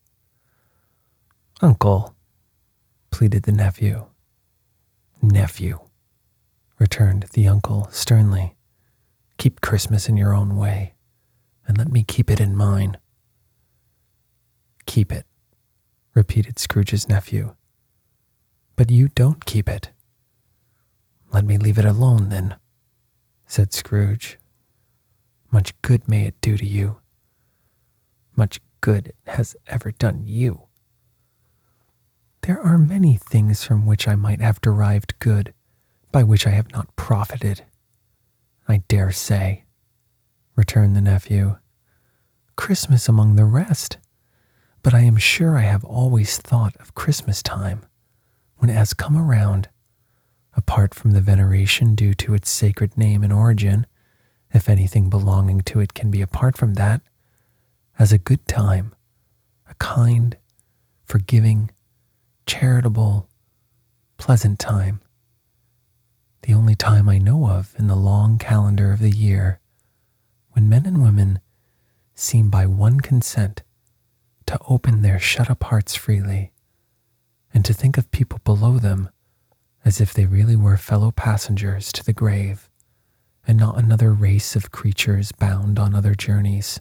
Uncle, 1.61 2.15
pleaded 3.11 3.45
the 3.45 3.53
nephew, 3.53 4.07
Nephew, 5.21 5.81
returned 6.79 7.25
the 7.33 7.49
uncle 7.49 7.89
sternly, 7.91 8.57
keep 9.37 9.61
Christmas 9.61 10.09
in 10.09 10.17
your 10.17 10.33
own 10.33 10.57
way, 10.57 10.95
and 11.67 11.77
let 11.77 11.91
me 11.91 12.03
keep 12.03 12.31
it 12.31 12.41
in 12.41 12.57
mine. 12.57 12.97
Keep 14.87 15.13
it, 15.13 15.27
repeated 16.15 16.59
Scrooge's 16.59 17.09
nephew. 17.09 17.55
But 18.77 18.91
you 18.91 19.09
don't 19.09 19.45
keep 19.45 19.69
it. 19.69 19.91
Let 21.33 21.45
me 21.45 21.59
leave 21.59 21.79
it 21.79 21.85
alone, 21.85 22.29
then, 22.29 22.57
said 23.47 23.73
Scrooge. 23.73 24.39
Much 25.51 25.81
good 25.83 26.09
may 26.09 26.27
it 26.27 26.41
do 26.41 26.57
to 26.57 26.65
you. 26.65 27.01
Much 28.37 28.61
good 28.81 29.09
it 29.09 29.17
has 29.27 29.57
ever 29.67 29.91
done 29.91 30.23
you. 30.25 30.69
There 32.43 32.61
are 32.61 32.79
many 32.79 33.17
things 33.17 33.65
from 33.65 33.85
which 33.85 34.07
I 34.07 34.15
might 34.15 34.41
have 34.41 34.61
derived 34.61 35.19
good, 35.19 35.53
by 36.11 36.23
which 36.23 36.47
I 36.47 36.51
have 36.51 36.73
not 36.73 36.95
profited. 36.97 37.63
I 38.67 38.79
dare 38.89 39.13
say, 39.13 39.65
returned 40.57 40.97
the 40.97 41.01
nephew. 41.01 41.59
Christmas 42.57 43.09
among 43.09 43.37
the 43.37 43.45
rest. 43.45 43.99
But 44.83 44.95
I 44.95 45.01
am 45.01 45.17
sure 45.17 45.57
I 45.57 45.63
have 45.63 45.85
always 45.85 46.39
thought 46.39 46.77
of 46.77 46.95
Christmas 46.95 47.43
time, 47.43 47.83
when 48.57 48.71
it 48.71 48.75
has 48.75 48.95
come 48.95 49.17
around, 49.17 49.69
apart 50.57 50.95
from 50.95 51.13
the 51.13 51.21
veneration 51.21 51.95
due 51.95 52.15
to 52.15 52.35
its 52.35 52.51
sacred 52.51 52.97
name 52.97 53.23
and 53.23 53.33
origin, 53.33 53.87
if 54.53 54.69
anything 54.69 55.11
belonging 55.11 55.61
to 55.63 55.81
it 55.81 55.95
can 55.95 56.11
be 56.11 56.23
apart 56.23 56.57
from 56.57 56.75
that, 56.75 57.03
as 57.99 58.13
a 58.13 58.19
good 58.19 58.47
time, 58.47 58.95
a 59.69 59.75
kind, 59.75 60.37
forgiving, 61.05 61.71
charitable, 62.47 63.29
pleasant 64.17 64.59
time. 64.59 65.01
The 66.49 66.55
only 66.55 66.75
time 66.75 67.11
I 67.11 67.19
know 67.19 67.47
of 67.47 67.75
in 67.79 67.89
the 67.89 67.95
long 67.95 68.39
calendar 68.39 68.91
of 68.91 69.01
the 69.01 69.11
year 69.11 69.61
when 70.53 70.67
men 70.67 70.87
and 70.87 71.03
women 71.03 71.41
seem 72.15 72.49
by 72.49 72.65
one 72.65 73.01
consent 73.01 73.63
to 74.47 74.59
open 74.67 75.03
their 75.03 75.19
shut 75.19 75.51
up 75.51 75.65
hearts 75.65 75.95
freely 75.95 76.55
and 77.53 77.67
to 77.67 77.75
think 77.75 77.99
of 77.99 78.11
people 78.13 78.41
below 78.45 78.79
them 78.79 79.11
as 79.85 80.01
if 80.01 80.15
they 80.15 80.25
really 80.25 80.57
were 80.57 80.79
fellow 80.79 81.11
passengers 81.11 81.93
to 81.93 82.03
the 82.03 82.15
grave 82.15 82.71
and 83.47 83.59
not 83.59 83.77
another 83.77 84.15
race 84.15 84.57
of 84.57 84.71
creatures 84.71 85.33
bound 85.33 85.79
on 85.79 85.95
other 85.95 86.15
journeys. 86.15 86.81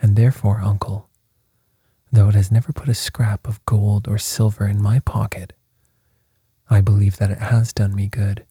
And 0.00 0.16
therefore, 0.16 0.62
uncle, 0.62 1.08
though 2.10 2.30
it 2.30 2.34
has 2.34 2.50
never 2.50 2.72
put 2.72 2.88
a 2.88 2.94
scrap 2.94 3.46
of 3.46 3.64
gold 3.66 4.08
or 4.08 4.18
silver 4.18 4.66
in 4.66 4.82
my 4.82 4.98
pocket, 4.98 5.52
I 6.70 6.80
believe 6.80 7.18
that 7.18 7.30
it 7.30 7.38
has 7.38 7.72
done 7.72 7.94
me 7.94 8.08
good 8.08 8.44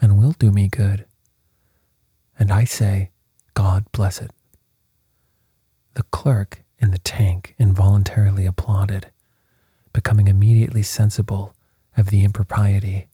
and 0.00 0.18
will 0.18 0.32
do 0.32 0.50
me 0.50 0.68
good. 0.68 1.06
And 2.38 2.50
I 2.50 2.64
say, 2.64 3.10
God 3.54 3.84
bless 3.92 4.20
it. 4.20 4.30
The 5.94 6.02
clerk 6.04 6.64
in 6.78 6.90
the 6.90 6.98
tank 6.98 7.54
involuntarily 7.58 8.46
applauded, 8.46 9.10
becoming 9.92 10.28
immediately 10.28 10.82
sensible 10.82 11.54
of 11.96 12.10
the 12.10 12.24
impropriety. 12.24 13.06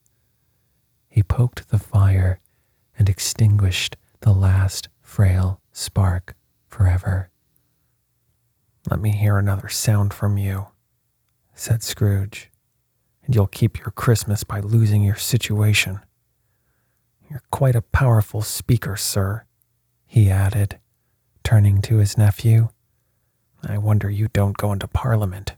He 1.09 1.23
poked 1.23 1.69
the 1.69 1.79
fire 1.79 2.41
and 2.99 3.09
extinguished 3.09 3.97
the 4.21 4.33
last 4.33 4.89
frail 5.01 5.61
spark 5.73 6.35
forever. 6.67 7.31
Let 8.91 9.01
me 9.01 9.11
hear 9.13 9.39
another 9.39 9.69
sound 9.69 10.15
from 10.15 10.39
you, 10.39 10.69
said 11.55 11.83
Scrooge, 11.83 12.50
and 13.31 13.37
you'll 13.37 13.47
keep 13.47 13.79
your 13.79 13.93
Christmas 13.93 14.43
by 14.43 14.59
losing 14.59 15.05
your 15.05 15.15
situation. 15.15 16.01
You're 17.31 17.45
quite 17.53 17.77
a 17.77 17.81
powerful 17.81 18.43
speaker, 18.43 18.97
sir, 18.97 19.45
he 20.05 20.29
added, 20.29 20.81
turning 21.45 21.81
to 21.83 21.99
his 21.99 22.19
nephew. 22.19 22.71
I 23.63 23.79
wonder 23.79 24.11
you 24.11 24.27
don't 24.33 24.57
go 24.57 24.73
into 24.73 24.89
Parliament. 24.89 25.55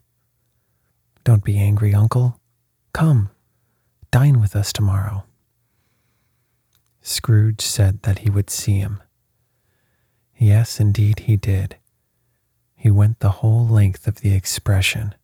Don't 1.24 1.42
be 1.42 1.58
angry, 1.58 1.94
uncle. 1.94 2.38
Come, 2.92 3.30
dine 4.10 4.38
with 4.38 4.54
us 4.54 4.70
tomorrow. 4.70 5.24
Scrooge 7.00 7.62
said 7.62 8.02
that 8.02 8.18
he 8.18 8.28
would 8.28 8.50
see 8.50 8.80
him. 8.80 9.02
Yes, 10.36 10.78
indeed, 10.78 11.20
he 11.20 11.38
did 11.38 11.78
he 12.82 12.90
went 12.90 13.20
the 13.20 13.30
whole 13.30 13.64
length 13.64 14.06
of 14.08 14.16
the 14.16 14.34
expression 14.34 15.14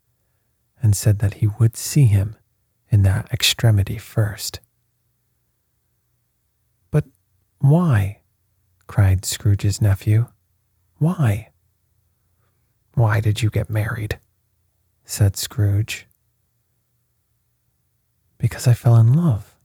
and 0.80 0.96
said 0.96 1.18
that 1.18 1.34
he 1.34 1.46
would 1.46 1.76
see 1.76 2.04
him 2.04 2.36
in 2.90 3.02
that 3.02 3.32
extremity 3.32 3.98
first. 3.98 4.60
But 6.90 7.04
why? 7.58 8.20
cried 8.86 9.24
Scrooge's 9.24 9.82
nephew. 9.82 10.28
Why? 10.96 11.50
Why 12.94 13.20
did 13.20 13.42
you 13.42 13.50
get 13.50 13.68
married? 13.68 14.18
said 15.04 15.36
Scrooge. 15.36 16.06
Because 18.38 18.66
I 18.66 18.74
fell 18.74 18.96
in 18.96 19.12
love. 19.12 19.56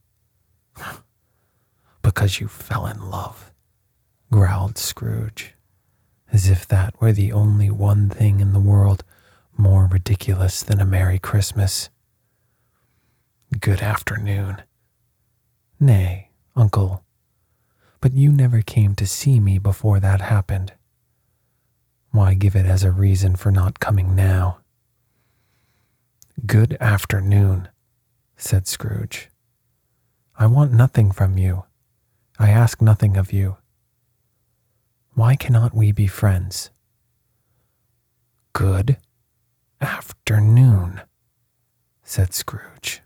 because 2.02 2.40
you 2.40 2.48
fell 2.48 2.86
in 2.86 3.10
love, 3.10 3.52
growled 4.30 4.78
Scrooge 4.78 5.54
as 6.34 6.50
if 6.50 6.66
that 6.66 7.00
were 7.00 7.12
the 7.12 7.32
only 7.32 7.70
one 7.70 8.10
thing 8.10 8.40
in 8.40 8.52
the 8.52 8.60
world 8.60 9.04
more 9.56 9.86
ridiculous 9.86 10.64
than 10.64 10.80
a 10.80 10.84
Merry 10.84 11.18
Christmas. 11.18 11.90
Good 13.60 13.82
afternoon. 13.82 14.62
Nay, 15.78 16.30
uncle, 16.56 17.04
but 18.00 18.14
you 18.14 18.32
never 18.32 18.62
came 18.62 18.94
to 18.96 19.06
see 19.06 19.38
me 19.38 19.58
before 19.58 20.00
that 20.00 20.20
happened. 20.20 20.72
Why 22.10 22.34
give 22.34 22.56
it 22.56 22.66
as 22.66 22.82
a 22.82 22.90
reason 22.90 23.36
for 23.36 23.52
not 23.52 23.80
coming 23.80 24.16
now? 24.16 24.58
Good 26.44 26.76
afternoon, 26.80 27.68
said 28.36 28.66
Scrooge. 28.66 29.28
I 30.36 30.46
want 30.46 30.72
nothing 30.72 31.12
from 31.12 31.38
you. 31.38 31.64
I 32.38 32.50
ask 32.50 32.82
nothing 32.82 33.16
of 33.16 33.32
you. 33.32 33.58
Why 35.12 35.36
cannot 35.36 35.74
we 35.74 35.92
be 35.92 36.08
friends? 36.08 36.70
Good 38.52 38.96
afternoon, 39.80 41.02
said 42.02 42.34
Scrooge. 42.34 43.03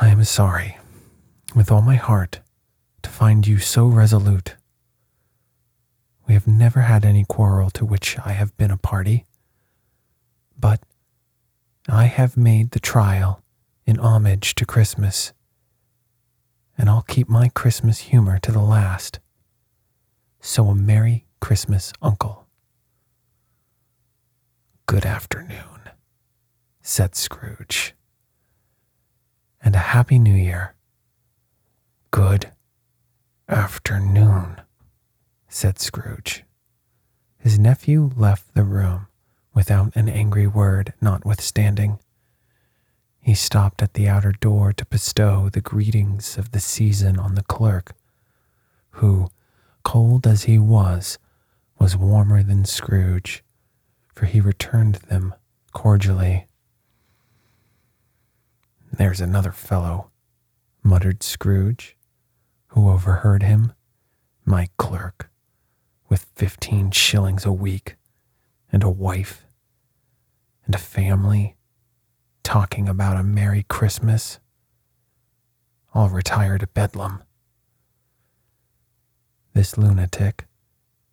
I 0.00 0.08
am 0.08 0.22
sorry, 0.24 0.78
with 1.54 1.70
all 1.70 1.82
my 1.82 1.96
heart, 1.96 2.40
to 3.02 3.10
find 3.10 3.46
you 3.46 3.58
so 3.58 3.86
resolute. 3.86 4.56
We 6.26 6.34
have 6.34 6.46
never 6.46 6.82
had 6.82 7.04
any 7.04 7.24
quarrel 7.24 7.70
to 7.70 7.84
which 7.84 8.18
I 8.24 8.32
have 8.32 8.56
been 8.56 8.70
a 8.70 8.76
party, 8.76 9.24
but 10.58 10.80
I 11.88 12.04
have 12.04 12.36
made 12.36 12.70
the 12.70 12.80
trial 12.80 13.42
in 13.86 13.98
homage 13.98 14.54
to 14.56 14.66
Christmas 14.66 15.32
and 16.78 16.88
I'll 16.88 17.02
keep 17.02 17.28
my 17.28 17.48
Christmas 17.48 17.98
humor 17.98 18.38
to 18.38 18.52
the 18.52 18.60
last. 18.60 19.18
So 20.40 20.68
a 20.68 20.74
Merry 20.74 21.26
Christmas, 21.40 21.92
Uncle. 22.00 22.46
Good 24.86 25.04
afternoon, 25.04 25.90
said 26.80 27.16
Scrooge. 27.16 27.94
And 29.68 29.76
a 29.76 29.80
Happy 29.80 30.18
New 30.18 30.34
Year. 30.34 30.74
Good 32.10 32.52
afternoon, 33.50 34.62
said 35.46 35.78
Scrooge. 35.78 36.42
His 37.36 37.58
nephew 37.58 38.10
left 38.16 38.54
the 38.54 38.64
room 38.64 39.08
without 39.52 39.94
an 39.94 40.08
angry 40.08 40.46
word, 40.46 40.94
notwithstanding. 41.02 41.98
He 43.20 43.34
stopped 43.34 43.82
at 43.82 43.92
the 43.92 44.08
outer 44.08 44.32
door 44.32 44.72
to 44.72 44.86
bestow 44.86 45.50
the 45.50 45.60
greetings 45.60 46.38
of 46.38 46.52
the 46.52 46.60
season 46.60 47.18
on 47.18 47.34
the 47.34 47.44
clerk, 47.44 47.94
who, 48.92 49.28
cold 49.84 50.26
as 50.26 50.44
he 50.44 50.58
was, 50.58 51.18
was 51.78 51.94
warmer 51.94 52.42
than 52.42 52.64
Scrooge, 52.64 53.44
for 54.14 54.24
he 54.24 54.40
returned 54.40 54.94
them 55.10 55.34
cordially. 55.74 56.47
There's 58.92 59.20
another 59.20 59.52
fellow, 59.52 60.10
muttered 60.82 61.22
Scrooge, 61.22 61.96
who 62.68 62.90
overheard 62.90 63.42
him, 63.42 63.72
my 64.44 64.68
clerk, 64.76 65.30
with 66.08 66.26
fifteen 66.34 66.90
shillings 66.90 67.44
a 67.44 67.52
week, 67.52 67.96
and 68.72 68.82
a 68.82 68.90
wife, 68.90 69.44
and 70.64 70.74
a 70.74 70.78
family 70.78 71.56
talking 72.42 72.88
about 72.88 73.16
a 73.16 73.22
Merry 73.22 73.64
Christmas. 73.68 74.40
I'll 75.94 76.08
retire 76.08 76.58
to 76.58 76.66
Bedlam. 76.66 77.22
This 79.54 79.78
lunatic, 79.78 80.46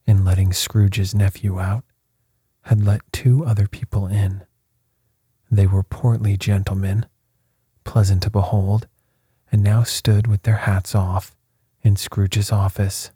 in 0.08 0.24
letting 0.24 0.54
Scrooge's 0.54 1.14
nephew 1.14 1.60
out, 1.60 1.84
had 2.64 2.84
let 2.84 3.02
two 3.12 3.46
other 3.46 3.68
people 3.68 4.08
in, 4.08 4.44
They 5.52 5.68
were 5.68 5.84
portly 5.84 6.38
gentlemen, 6.38 7.06
pleasant 7.86 8.24
to 8.24 8.30
behold, 8.30 8.88
and 9.52 9.64
now 9.64 9.84
stood 9.84 10.28
with 10.28 10.44
their 10.44 10.58
hats 10.58 10.94
off 10.94 11.38
in 11.82 11.96
Scrooge's 11.96 12.52
office. 12.52 13.12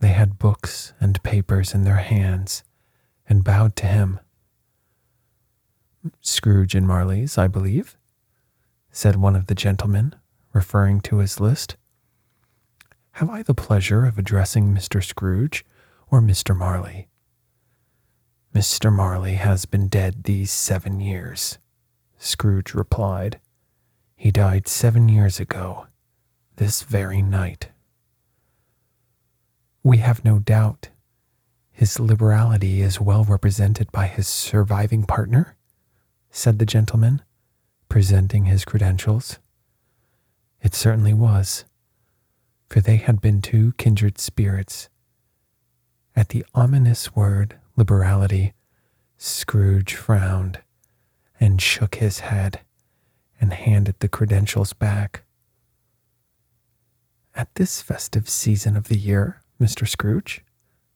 They 0.00 0.08
had 0.08 0.38
books 0.38 0.92
and 1.00 1.22
papers 1.22 1.72
in 1.72 1.84
their 1.84 1.96
hands 1.96 2.64
and 3.28 3.44
bowed 3.44 3.76
to 3.76 3.86
him. 3.86 4.18
Scrooge 6.20 6.74
and 6.74 6.86
Marley's, 6.86 7.38
I 7.38 7.46
believe, 7.46 7.96
said 8.90 9.16
one 9.16 9.36
of 9.36 9.46
the 9.46 9.54
gentlemen, 9.54 10.14
referring 10.52 11.00
to 11.02 11.18
his 11.18 11.40
list. 11.40 11.76
Have 13.12 13.30
I 13.30 13.42
the 13.42 13.54
pleasure 13.54 14.04
of 14.04 14.18
addressing 14.18 14.74
Mr. 14.74 15.02
Scrooge 15.02 15.64
or 16.10 16.20
Mr. 16.20 16.56
Marley? 16.56 17.08
Mr. 18.54 18.92
Marley 18.92 19.34
has 19.34 19.66
been 19.66 19.88
dead 19.88 20.24
these 20.24 20.50
seven 20.50 21.00
years, 21.00 21.58
Scrooge 22.18 22.74
replied. 22.74 23.38
He 24.16 24.30
died 24.30 24.66
seven 24.66 25.08
years 25.08 25.38
ago, 25.38 25.86
this 26.56 26.82
very 26.82 27.22
night. 27.22 27.68
We 29.82 29.98
have 29.98 30.24
no 30.24 30.38
doubt 30.38 30.88
his 31.70 32.00
liberality 32.00 32.80
is 32.80 32.98
well 32.98 33.24
represented 33.24 33.92
by 33.92 34.06
his 34.06 34.26
surviving 34.26 35.04
partner, 35.04 35.56
said 36.30 36.58
the 36.58 36.64
gentleman, 36.64 37.20
presenting 37.90 38.46
his 38.46 38.64
credentials. 38.64 39.38
It 40.62 40.74
certainly 40.74 41.12
was, 41.12 41.66
for 42.70 42.80
they 42.80 42.96
had 42.96 43.20
been 43.20 43.42
two 43.42 43.74
kindred 43.76 44.18
spirits. 44.18 44.88
At 46.16 46.30
the 46.30 46.46
ominous 46.54 47.14
word 47.14 47.58
liberality, 47.76 48.54
Scrooge 49.18 49.94
frowned 49.94 50.60
and 51.38 51.60
shook 51.60 51.96
his 51.96 52.20
head 52.20 52.60
and 53.40 53.52
handed 53.52 54.00
the 54.00 54.08
credentials 54.08 54.72
back. 54.72 55.22
At 57.34 57.54
this 57.54 57.82
festive 57.82 58.28
season 58.28 58.76
of 58.76 58.88
the 58.88 58.96
year, 58.96 59.42
Mr. 59.60 59.86
Scrooge, 59.86 60.44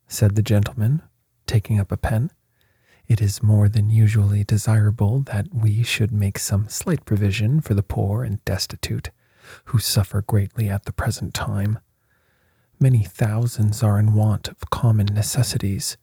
said 0.08 0.34
the 0.34 0.42
gentleman, 0.42 1.02
taking 1.46 1.78
up 1.78 1.92
a 1.92 1.96
pen, 1.96 2.30
it 3.10 3.20
is 3.20 3.42
more 3.42 3.68
than 3.68 3.90
usually 3.90 4.44
desirable 4.44 5.20
that 5.20 5.52
we 5.52 5.82
should 5.82 6.12
make 6.12 6.38
some 6.38 6.68
slight 6.68 7.04
provision 7.04 7.60
for 7.60 7.74
the 7.74 7.82
poor 7.82 8.22
and 8.22 8.44
destitute, 8.44 9.10
who 9.66 9.80
suffer 9.80 10.22
greatly 10.22 10.68
at 10.68 10.84
the 10.84 10.92
present 10.92 11.34
time. 11.34 11.80
Many 12.78 13.02
thousands 13.02 13.82
are 13.82 13.98
in 13.98 14.14
want 14.14 14.48
of 14.48 14.70
common 14.70 15.06
necessities. 15.06 15.96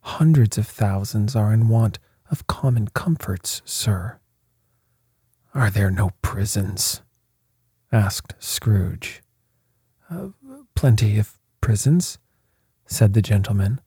Hundreds 0.00 0.56
of 0.56 0.66
thousands 0.68 1.34
are 1.34 1.52
in 1.52 1.68
want 1.68 1.98
of 2.30 2.46
common 2.46 2.88
comforts, 2.88 3.60
sir. 3.64 4.18
Are 5.54 5.70
there 5.70 5.90
no 5.90 6.10
prisons? 6.20 7.00
asked 7.92 8.34
Scrooge. 8.40 9.22
Uh, 10.10 10.30
plenty 10.74 11.16
of 11.16 11.38
prisons, 11.60 12.18
said 12.86 13.14
the 13.14 13.22
gentleman, 13.22 13.80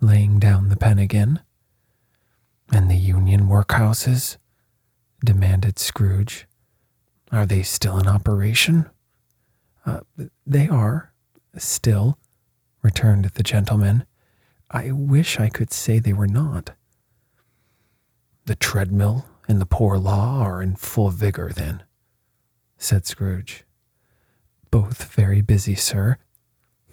laying 0.00 0.38
down 0.38 0.68
the 0.68 0.76
pen 0.76 1.00
again. 1.00 1.40
And 2.72 2.88
the 2.88 2.96
union 2.96 3.48
workhouses? 3.48 4.36
demanded 5.24 5.80
Scrooge. 5.80 6.46
Are 7.32 7.46
they 7.46 7.64
still 7.64 7.98
in 7.98 8.06
operation? 8.06 8.88
Uh, 9.84 10.00
they 10.46 10.68
are, 10.68 11.12
still, 11.58 12.18
returned 12.82 13.24
the 13.24 13.42
gentleman. 13.42 14.06
I 14.70 14.92
wish 14.92 15.40
I 15.40 15.48
could 15.48 15.72
say 15.72 15.98
they 15.98 16.12
were 16.12 16.28
not. 16.28 16.70
The 18.44 18.54
treadmill 18.54 19.26
and 19.46 19.60
the 19.60 19.66
poor 19.66 19.98
law 19.98 20.40
are 20.40 20.62
in 20.62 20.76
full 20.76 21.10
vigor, 21.10 21.50
then, 21.54 21.82
said 22.78 23.06
Scrooge. 23.06 23.64
Both 24.70 25.12
very 25.12 25.40
busy, 25.40 25.74
sir. 25.74 26.18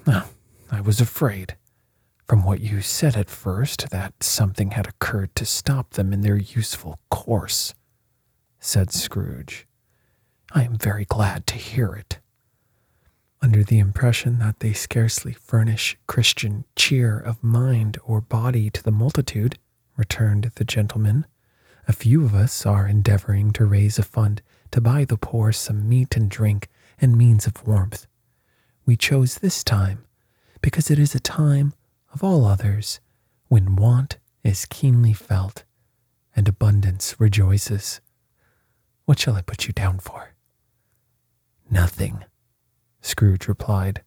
Oh, 0.07 0.29
I 0.71 0.81
was 0.81 1.01
afraid, 1.01 1.55
from 2.27 2.43
what 2.43 2.61
you 2.61 2.81
said 2.81 3.15
at 3.15 3.29
first, 3.29 3.89
that 3.89 4.23
something 4.23 4.71
had 4.71 4.87
occurred 4.87 5.35
to 5.35 5.45
stop 5.45 5.91
them 5.91 6.13
in 6.13 6.21
their 6.21 6.37
useful 6.37 6.99
course, 7.09 7.73
said 8.59 8.91
Scrooge. 8.91 9.67
I 10.53 10.63
am 10.63 10.77
very 10.77 11.05
glad 11.05 11.47
to 11.47 11.55
hear 11.55 11.93
it. 11.93 12.19
Under 13.41 13.63
the 13.63 13.79
impression 13.79 14.37
that 14.39 14.59
they 14.59 14.73
scarcely 14.73 15.33
furnish 15.33 15.97
Christian 16.05 16.65
cheer 16.75 17.17
of 17.17 17.43
mind 17.43 17.97
or 18.03 18.21
body 18.21 18.69
to 18.69 18.83
the 18.83 18.91
multitude, 18.91 19.57
returned 19.97 20.51
the 20.55 20.63
gentleman, 20.63 21.25
a 21.91 21.93
few 21.93 22.23
of 22.23 22.33
us 22.33 22.65
are 22.65 22.87
endeavoring 22.87 23.51
to 23.51 23.65
raise 23.65 23.99
a 23.99 24.03
fund 24.03 24.41
to 24.71 24.79
buy 24.79 25.03
the 25.03 25.17
poor 25.17 25.51
some 25.51 25.89
meat 25.89 26.15
and 26.15 26.31
drink 26.31 26.69
and 27.01 27.17
means 27.17 27.45
of 27.45 27.67
warmth. 27.67 28.07
We 28.85 28.95
chose 28.95 29.39
this 29.39 29.61
time 29.61 30.05
because 30.61 30.89
it 30.89 30.97
is 30.97 31.13
a 31.13 31.19
time 31.19 31.73
of 32.13 32.23
all 32.23 32.45
others 32.45 33.01
when 33.49 33.75
want 33.75 34.19
is 34.41 34.65
keenly 34.67 35.11
felt 35.11 35.65
and 36.33 36.47
abundance 36.47 37.19
rejoices. 37.19 37.99
What 39.03 39.19
shall 39.19 39.35
I 39.35 39.41
put 39.41 39.67
you 39.67 39.73
down 39.73 39.99
for? 39.99 40.33
Nothing, 41.69 42.23
Scrooge 43.01 43.49
replied. 43.49 44.01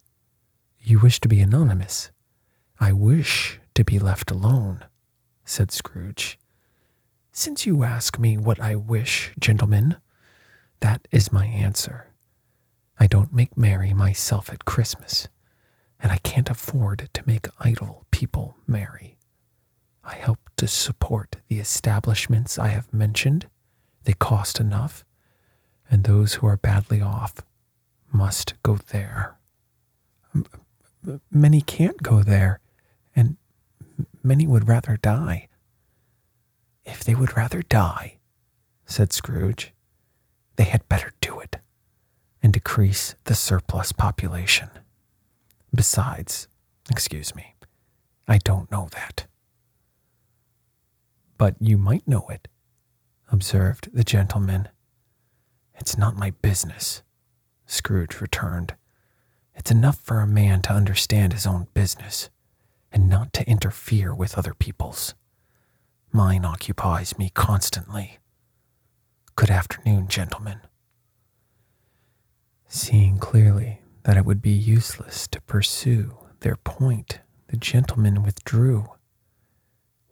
You 0.80 1.00
wish 1.00 1.20
to 1.20 1.28
be 1.28 1.40
anonymous. 1.40 2.10
I 2.80 2.94
wish 2.94 3.60
to 3.74 3.84
be 3.84 3.98
left 3.98 4.30
alone, 4.30 4.86
said 5.44 5.70
Scrooge. 5.70 6.38
Since 7.36 7.66
you 7.66 7.82
ask 7.82 8.16
me 8.16 8.38
what 8.38 8.60
I 8.60 8.76
wish, 8.76 9.32
gentlemen, 9.40 9.96
that 10.78 11.08
is 11.10 11.32
my 11.32 11.46
answer. 11.46 12.12
I 13.00 13.08
don't 13.08 13.34
make 13.34 13.56
merry 13.56 13.92
myself 13.92 14.50
at 14.52 14.64
Christmas, 14.64 15.26
and 15.98 16.12
I 16.12 16.18
can't 16.18 16.48
afford 16.48 17.08
to 17.12 17.22
make 17.26 17.48
idle 17.58 18.06
people 18.12 18.56
merry. 18.68 19.18
I 20.04 20.14
help 20.14 20.38
to 20.58 20.68
support 20.68 21.38
the 21.48 21.58
establishments 21.58 22.56
I 22.56 22.68
have 22.68 22.94
mentioned. 22.94 23.48
They 24.04 24.12
cost 24.12 24.60
enough, 24.60 25.04
and 25.90 26.04
those 26.04 26.34
who 26.34 26.46
are 26.46 26.56
badly 26.56 27.00
off 27.00 27.34
must 28.12 28.54
go 28.62 28.76
there. 28.76 29.36
Many 31.32 31.62
can't 31.62 32.00
go 32.00 32.22
there, 32.22 32.60
and 33.16 33.38
many 34.22 34.46
would 34.46 34.68
rather 34.68 34.96
die. 34.96 35.48
If 36.84 37.04
they 37.04 37.14
would 37.14 37.36
rather 37.36 37.62
die, 37.62 38.18
said 38.86 39.12
Scrooge, 39.12 39.72
they 40.56 40.64
had 40.64 40.88
better 40.88 41.12
do 41.20 41.40
it 41.40 41.56
and 42.42 42.52
decrease 42.52 43.14
the 43.24 43.34
surplus 43.34 43.92
population. 43.92 44.68
Besides, 45.74 46.46
excuse 46.90 47.34
me, 47.34 47.54
I 48.28 48.38
don't 48.38 48.70
know 48.70 48.88
that. 48.92 49.26
But 51.36 51.56
you 51.58 51.76
might 51.76 52.06
know 52.06 52.26
it, 52.28 52.48
observed 53.32 53.88
the 53.92 54.04
gentleman. 54.04 54.68
It's 55.74 55.96
not 55.98 56.16
my 56.16 56.30
business, 56.30 57.02
Scrooge 57.66 58.20
returned. 58.20 58.74
It's 59.56 59.70
enough 59.70 59.98
for 59.98 60.20
a 60.20 60.26
man 60.26 60.62
to 60.62 60.72
understand 60.72 61.32
his 61.32 61.46
own 61.46 61.66
business 61.74 62.30
and 62.92 63.08
not 63.08 63.32
to 63.32 63.48
interfere 63.48 64.14
with 64.14 64.38
other 64.38 64.54
people's. 64.54 65.14
Mine 66.16 66.44
occupies 66.44 67.18
me 67.18 67.28
constantly. 67.34 68.18
Good 69.34 69.50
afternoon, 69.50 70.06
gentlemen. 70.06 70.60
Seeing 72.68 73.18
clearly 73.18 73.80
that 74.04 74.16
it 74.16 74.24
would 74.24 74.40
be 74.40 74.52
useless 74.52 75.26
to 75.26 75.40
pursue 75.40 76.16
their 76.38 76.54
point, 76.54 77.18
the 77.48 77.56
gentlemen 77.56 78.22
withdrew. 78.22 78.90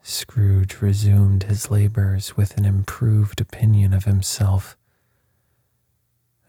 Scrooge 0.02 0.80
resumed 0.80 1.44
his 1.44 1.70
labors 1.70 2.36
with 2.36 2.56
an 2.56 2.64
improved 2.64 3.40
opinion 3.40 3.94
of 3.94 4.04
himself 4.04 4.76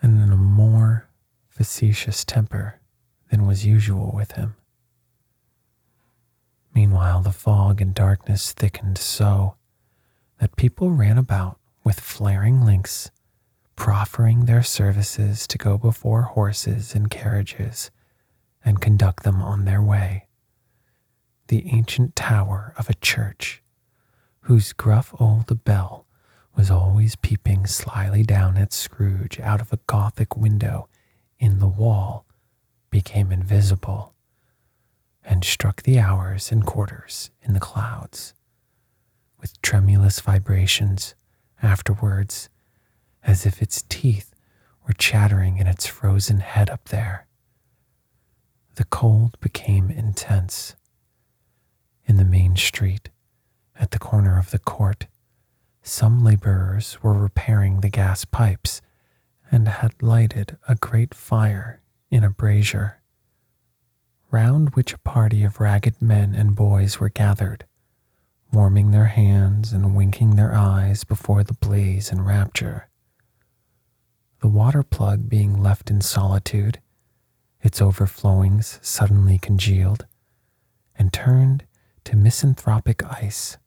and 0.01 0.19
in 0.19 0.31
a 0.31 0.35
more 0.35 1.09
facetious 1.47 2.25
temper 2.25 2.79
than 3.29 3.45
was 3.45 3.67
usual 3.67 4.11
with 4.15 4.31
him. 4.31 4.55
Meanwhile, 6.73 7.21
the 7.21 7.31
fog 7.31 7.81
and 7.81 7.93
darkness 7.93 8.51
thickened 8.51 8.97
so 8.97 9.55
that 10.39 10.55
people 10.55 10.91
ran 10.91 11.17
about 11.17 11.59
with 11.83 11.99
flaring 11.99 12.65
links, 12.65 13.11
proffering 13.75 14.45
their 14.45 14.63
services 14.63 15.45
to 15.47 15.57
go 15.57 15.77
before 15.77 16.23
horses 16.23 16.95
and 16.95 17.09
carriages 17.09 17.91
and 18.65 18.81
conduct 18.81 19.23
them 19.23 19.41
on 19.41 19.65
their 19.65 19.81
way. 19.81 20.27
The 21.47 21.67
ancient 21.67 22.15
tower 22.15 22.73
of 22.77 22.89
a 22.89 22.95
church, 22.95 23.61
whose 24.41 24.73
gruff 24.73 25.13
old 25.19 25.63
bell 25.63 26.05
was 26.55 26.71
always 26.71 27.15
peeping 27.15 27.67
slyly 27.67 28.23
down 28.23 28.57
at 28.57 28.73
Scrooge 28.73 29.39
out 29.39 29.61
of 29.61 29.73
a 29.73 29.79
Gothic 29.87 30.37
window 30.37 30.87
in 31.39 31.59
the 31.59 31.67
wall, 31.67 32.25
became 32.89 33.31
invisible 33.31 34.12
and 35.25 35.43
struck 35.43 35.83
the 35.83 35.99
hours 35.99 36.51
and 36.51 36.65
quarters 36.65 37.31
in 37.41 37.53
the 37.53 37.59
clouds 37.59 38.33
with 39.43 39.61
tremulous 39.61 40.21
vibrations 40.21 41.15
afterwards, 41.61 42.49
as 43.23 43.45
if 43.45 43.61
its 43.61 43.83
teeth 43.89 44.33
were 44.87 44.93
chattering 44.93 45.57
in 45.57 45.67
its 45.67 45.85
frozen 45.85 46.39
head 46.39 46.69
up 46.69 46.85
there. 46.85 47.27
The 48.75 48.85
cold 48.85 49.37
became 49.41 49.91
intense. 49.91 50.75
In 52.05 52.15
the 52.15 52.25
main 52.25 52.55
street, 52.55 53.09
at 53.75 53.91
the 53.91 53.99
corner 53.99 54.39
of 54.39 54.51
the 54.51 54.59
court, 54.59 55.07
some 55.81 56.23
laborers 56.23 57.03
were 57.03 57.13
repairing 57.13 57.81
the 57.81 57.89
gas 57.89 58.23
pipes 58.23 58.81
and 59.51 59.67
had 59.67 60.01
lighted 60.01 60.57
a 60.69 60.75
great 60.75 61.13
fire 61.13 61.81
in 62.09 62.23
a 62.23 62.29
brazier, 62.29 63.01
round 64.33 64.71
which 64.71 64.93
a 64.93 64.97
party 64.97 65.43
of 65.43 65.59
ragged 65.59 66.01
men 66.01 66.33
and 66.33 66.55
boys 66.55 66.99
were 66.99 67.07
gathered, 67.07 67.65
warming 68.51 68.89
their 68.89 69.05
hands 69.05 69.71
and 69.71 69.95
winking 69.95 70.35
their 70.35 70.55
eyes 70.55 71.03
before 71.03 71.43
the 71.43 71.53
blaze 71.53 72.11
in 72.11 72.19
rapture. 72.19 72.89
The 74.41 74.47
water 74.47 74.81
plug 74.81 75.29
being 75.29 75.61
left 75.61 75.91
in 75.91 76.01
solitude, 76.01 76.81
its 77.61 77.79
overflowings 77.79 78.79
suddenly 78.81 79.37
congealed 79.37 80.07
and 80.95 81.13
turned 81.13 81.65
to 82.03 82.15
misanthropic 82.17 83.03
ice. 83.05 83.59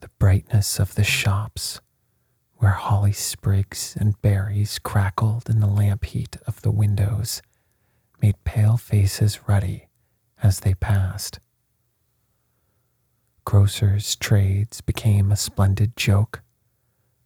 The 0.00 0.10
brightness 0.18 0.78
of 0.78 0.94
the 0.94 1.04
shops, 1.04 1.80
where 2.58 2.72
holly 2.72 3.12
sprigs 3.12 3.96
and 3.98 4.20
berries 4.20 4.78
crackled 4.78 5.48
in 5.48 5.60
the 5.60 5.66
lamp 5.66 6.04
heat 6.04 6.36
of 6.46 6.60
the 6.60 6.70
windows, 6.70 7.40
made 8.20 8.42
pale 8.44 8.76
faces 8.76 9.48
ruddy 9.48 9.88
as 10.42 10.60
they 10.60 10.74
passed. 10.74 11.38
Grocers' 13.44 14.16
trades 14.16 14.80
became 14.80 15.30
a 15.30 15.36
splendid 15.36 15.96
joke, 15.96 16.42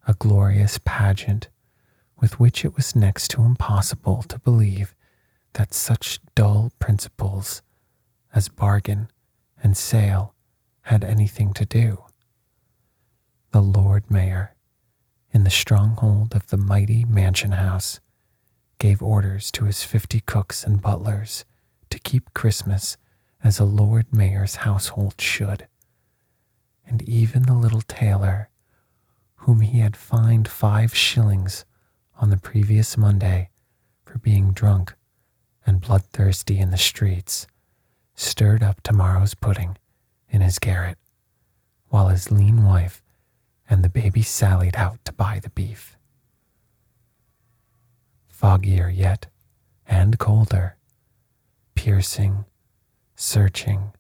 a 0.07 0.15
glorious 0.15 0.79
pageant 0.85 1.49
with 2.21 2.39
which 2.39 2.65
it 2.65 2.77
was 2.77 2.95
next 2.95 3.29
to 3.29 3.43
impossible 3.43 4.23
to 4.25 4.39
believe 4.39 4.95
that 5.55 5.75
such 5.75 6.21
dull 6.35 6.71
principles 6.79 7.63
as 8.35 8.49
bargain 8.49 9.09
and 9.63 9.77
sale 9.77 10.35
had 10.83 11.03
anything 11.03 11.53
to 11.55 11.65
do. 11.65 12.05
The 13.53 13.61
Lord 13.61 14.11
Mayor, 14.11 14.55
in 15.33 15.45
the 15.45 15.51
stronghold 15.51 16.35
of 16.35 16.49
the 16.49 16.57
mighty 16.57 17.05
mansion 17.05 17.53
house, 17.53 18.01
gave 18.81 19.03
orders 19.03 19.53
to 19.53 19.67
his 19.67 19.85
fifty 19.85 20.21
cooks 20.21 20.65
and 20.65 20.83
butlers 20.83 21.45
to 21.91 22.01
keep 22.01 22.35
Christmas 22.35 22.97
as 23.45 23.61
a 23.61 23.65
Lord 23.65 24.07
Mayor's 24.13 24.57
household 24.57 25.21
should. 25.21 25.69
And 26.87 27.03
even 27.03 27.43
the 27.43 27.55
little 27.55 27.83
tailor, 27.83 28.49
whom 29.37 29.61
he 29.61 29.79
had 29.79 29.97
fined 29.97 30.49
five 30.49 30.95
shillings 30.95 31.65
on 32.21 32.31
the 32.31 32.37
previous 32.37 32.97
Monday 32.97 33.51
for 34.05 34.19
being 34.19 34.53
drunk 34.53 34.95
and 35.67 35.81
bloodthirsty 35.81 36.59
in 36.59 36.71
the 36.71 36.77
streets, 36.77 37.47
stirred 38.15 38.63
up 38.63 38.83
tomorrow's 38.83 39.35
pudding 39.35 39.77
in 40.31 40.41
his 40.41 40.59
garret, 40.59 40.99
while 41.89 42.09
his 42.09 42.33
lean 42.33 42.65
wife 42.65 43.03
and 43.69 43.85
the 43.85 43.89
baby 43.91 44.23
sallied 44.23 44.77
out 44.77 45.05
to 45.05 45.13
buy 45.13 45.39
the 45.39 45.51
beef. 45.51 45.97
Foggier 48.41 48.89
yet, 48.89 49.27
and 49.87 50.19
colder, 50.19 50.77
piercing, 51.75 52.47
searching, 53.15 53.93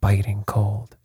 biting 0.00 0.42
cold. 0.44 0.96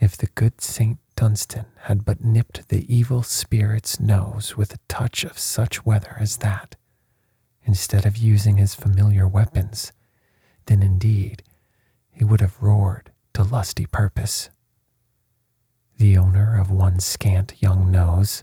If 0.00 0.16
the 0.16 0.26
good 0.34 0.60
Saint 0.60 0.98
Dunstan 1.14 1.66
had 1.82 2.04
but 2.04 2.24
nipped 2.24 2.68
the 2.70 2.92
evil 2.92 3.22
spirit's 3.22 4.00
nose 4.00 4.56
with 4.56 4.74
a 4.74 4.80
touch 4.88 5.22
of 5.22 5.38
such 5.38 5.86
weather 5.86 6.16
as 6.18 6.38
that, 6.38 6.74
instead 7.62 8.04
of 8.04 8.16
using 8.16 8.56
his 8.56 8.74
familiar 8.74 9.28
weapons, 9.28 9.92
then 10.66 10.82
indeed 10.82 11.44
he 12.10 12.24
would 12.24 12.40
have 12.40 12.60
roared 12.60 13.12
to 13.34 13.44
lusty 13.44 13.86
purpose. 13.86 14.50
The 15.98 16.18
owner 16.18 16.60
of 16.60 16.72
one 16.72 16.98
scant 16.98 17.54
young 17.62 17.92
nose, 17.92 18.42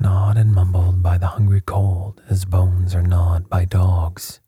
gnawed 0.00 0.36
and 0.36 0.52
mumbled 0.52 1.02
by 1.02 1.18
the 1.18 1.26
hungry 1.26 1.60
cold 1.60 2.22
as 2.28 2.44
bones 2.44 2.94
are 2.94 3.02
gnawed 3.02 3.48
by 3.48 3.64
dogs, 3.64 4.40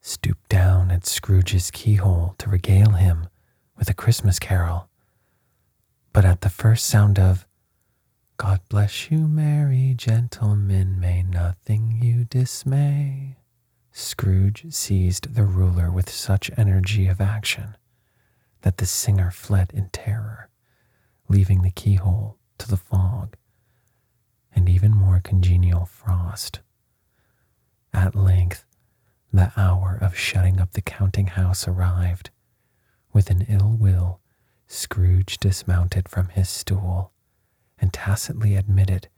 stooped 0.00 0.48
down 0.48 0.90
at 0.90 1.06
Scrooge's 1.06 1.70
keyhole 1.70 2.34
to 2.38 2.50
regale 2.50 2.90
him 2.90 3.28
with 3.76 3.88
a 3.88 3.94
Christmas 3.94 4.38
carol. 4.38 4.88
But 6.12 6.24
at 6.24 6.42
the 6.42 6.50
first 6.50 6.86
sound 6.86 7.18
of 7.18 7.46
God 8.36 8.60
bless 8.68 9.10
you, 9.10 9.28
merry 9.28 9.94
gentlemen, 9.96 10.98
may 11.00 11.22
nothing 11.22 12.00
you 12.02 12.24
dismay. 12.24 13.36
Scrooge 13.92 14.66
seized 14.70 15.34
the 15.34 15.44
ruler 15.44 15.90
with 15.90 16.10
such 16.10 16.50
energy 16.56 17.06
of 17.06 17.20
action 17.20 17.76
that 18.62 18.78
the 18.78 18.86
singer 18.86 19.30
fled 19.30 19.70
in 19.72 19.88
terror, 19.90 20.50
leaving 21.28 21.62
the 21.62 21.70
keyhole 21.70 22.38
to 22.58 22.68
the 22.68 22.76
fog 22.76 23.36
and 24.54 24.68
even 24.68 24.92
more 24.92 25.20
congenial 25.22 25.84
frost. 25.86 26.60
At 27.92 28.14
length, 28.14 28.64
the 29.32 29.52
hour 29.56 29.98
of 30.00 30.16
shutting 30.16 30.60
up 30.60 30.72
the 30.72 30.82
counting 30.82 31.28
house 31.28 31.66
arrived. 31.66 32.30
With 33.12 33.30
an 33.30 33.46
ill 33.48 33.76
will, 33.78 34.20
Scrooge 34.66 35.38
dismounted 35.38 36.08
from 36.08 36.28
his 36.28 36.48
stool 36.48 37.12
and 37.78 37.92
tacitly 37.92 38.56
admitted 38.56 39.08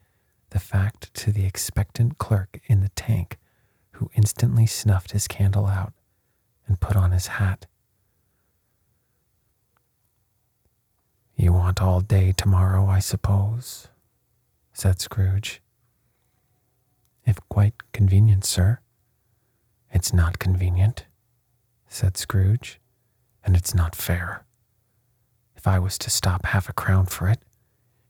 the 0.50 0.58
fact 0.58 1.12
to 1.14 1.32
the 1.32 1.44
expectant 1.44 2.18
clerk 2.18 2.60
in 2.66 2.80
the 2.80 2.88
tank, 2.90 3.38
who 3.92 4.10
instantly 4.14 4.66
snuffed 4.66 5.12
his 5.12 5.28
candle 5.28 5.66
out 5.66 5.92
and 6.66 6.80
put 6.80 6.96
on 6.96 7.12
his 7.12 7.26
hat. 7.26 7.66
You 11.36 11.52
want 11.52 11.82
all 11.82 12.00
day 12.00 12.32
tomorrow, 12.32 12.86
I 12.86 12.98
suppose, 12.98 13.88
said 14.76 15.00
Scrooge. 15.00 15.62
If 17.24 17.38
quite 17.48 17.92
convenient, 17.92 18.44
sir. 18.44 18.80
It's 19.90 20.12
not 20.12 20.38
convenient, 20.38 21.06
said 21.88 22.18
Scrooge, 22.18 22.78
and 23.42 23.56
it's 23.56 23.74
not 23.74 23.96
fair. 23.96 24.44
If 25.56 25.66
I 25.66 25.78
was 25.78 25.96
to 25.96 26.10
stop 26.10 26.44
half 26.44 26.68
a 26.68 26.74
crown 26.74 27.06
for 27.06 27.26
it, 27.26 27.38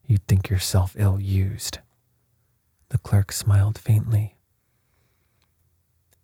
you'd 0.04 0.26
think 0.26 0.50
yourself 0.50 0.96
ill 0.98 1.20
used. 1.20 1.78
The 2.88 2.98
clerk 2.98 3.30
smiled 3.30 3.78
faintly. 3.78 4.34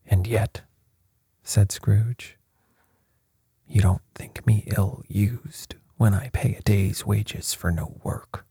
And 0.04 0.26
yet, 0.26 0.62
said 1.44 1.70
Scrooge, 1.70 2.36
you 3.68 3.80
don't 3.80 4.02
think 4.16 4.44
me 4.44 4.64
ill 4.76 5.04
used 5.06 5.76
when 5.98 6.14
I 6.14 6.30
pay 6.32 6.56
a 6.56 6.62
day's 6.62 7.06
wages 7.06 7.54
for 7.54 7.70
no 7.70 8.00
work. 8.02 8.44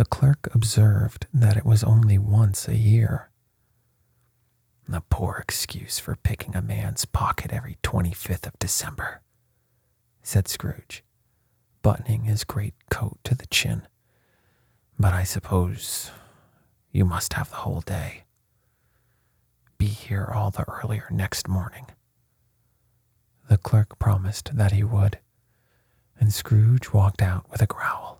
The 0.00 0.06
clerk 0.06 0.48
observed 0.54 1.26
that 1.34 1.58
it 1.58 1.66
was 1.66 1.84
only 1.84 2.16
once 2.16 2.66
a 2.66 2.74
year. 2.74 3.28
A 4.90 5.02
poor 5.02 5.36
excuse 5.36 5.98
for 5.98 6.16
picking 6.16 6.56
a 6.56 6.62
man's 6.62 7.04
pocket 7.04 7.52
every 7.52 7.76
25th 7.82 8.46
of 8.46 8.58
December, 8.58 9.20
said 10.22 10.48
Scrooge 10.48 11.04
buttoning 11.82 12.22
his 12.22 12.44
great 12.44 12.72
coat 12.90 13.18
to 13.24 13.34
the 13.34 13.44
chin. 13.48 13.86
But 14.98 15.12
I 15.12 15.22
suppose 15.22 16.10
you 16.90 17.04
must 17.04 17.34
have 17.34 17.50
the 17.50 17.56
whole 17.56 17.82
day. 17.82 18.24
Be 19.76 19.84
here 19.84 20.32
all 20.34 20.50
the 20.50 20.66
earlier 20.66 21.08
next 21.10 21.46
morning. 21.46 21.88
The 23.50 23.58
clerk 23.58 23.98
promised 23.98 24.56
that 24.56 24.72
he 24.72 24.82
would, 24.82 25.18
and 26.18 26.32
Scrooge 26.32 26.90
walked 26.90 27.20
out 27.20 27.50
with 27.50 27.60
a 27.60 27.66
growl. 27.66 28.19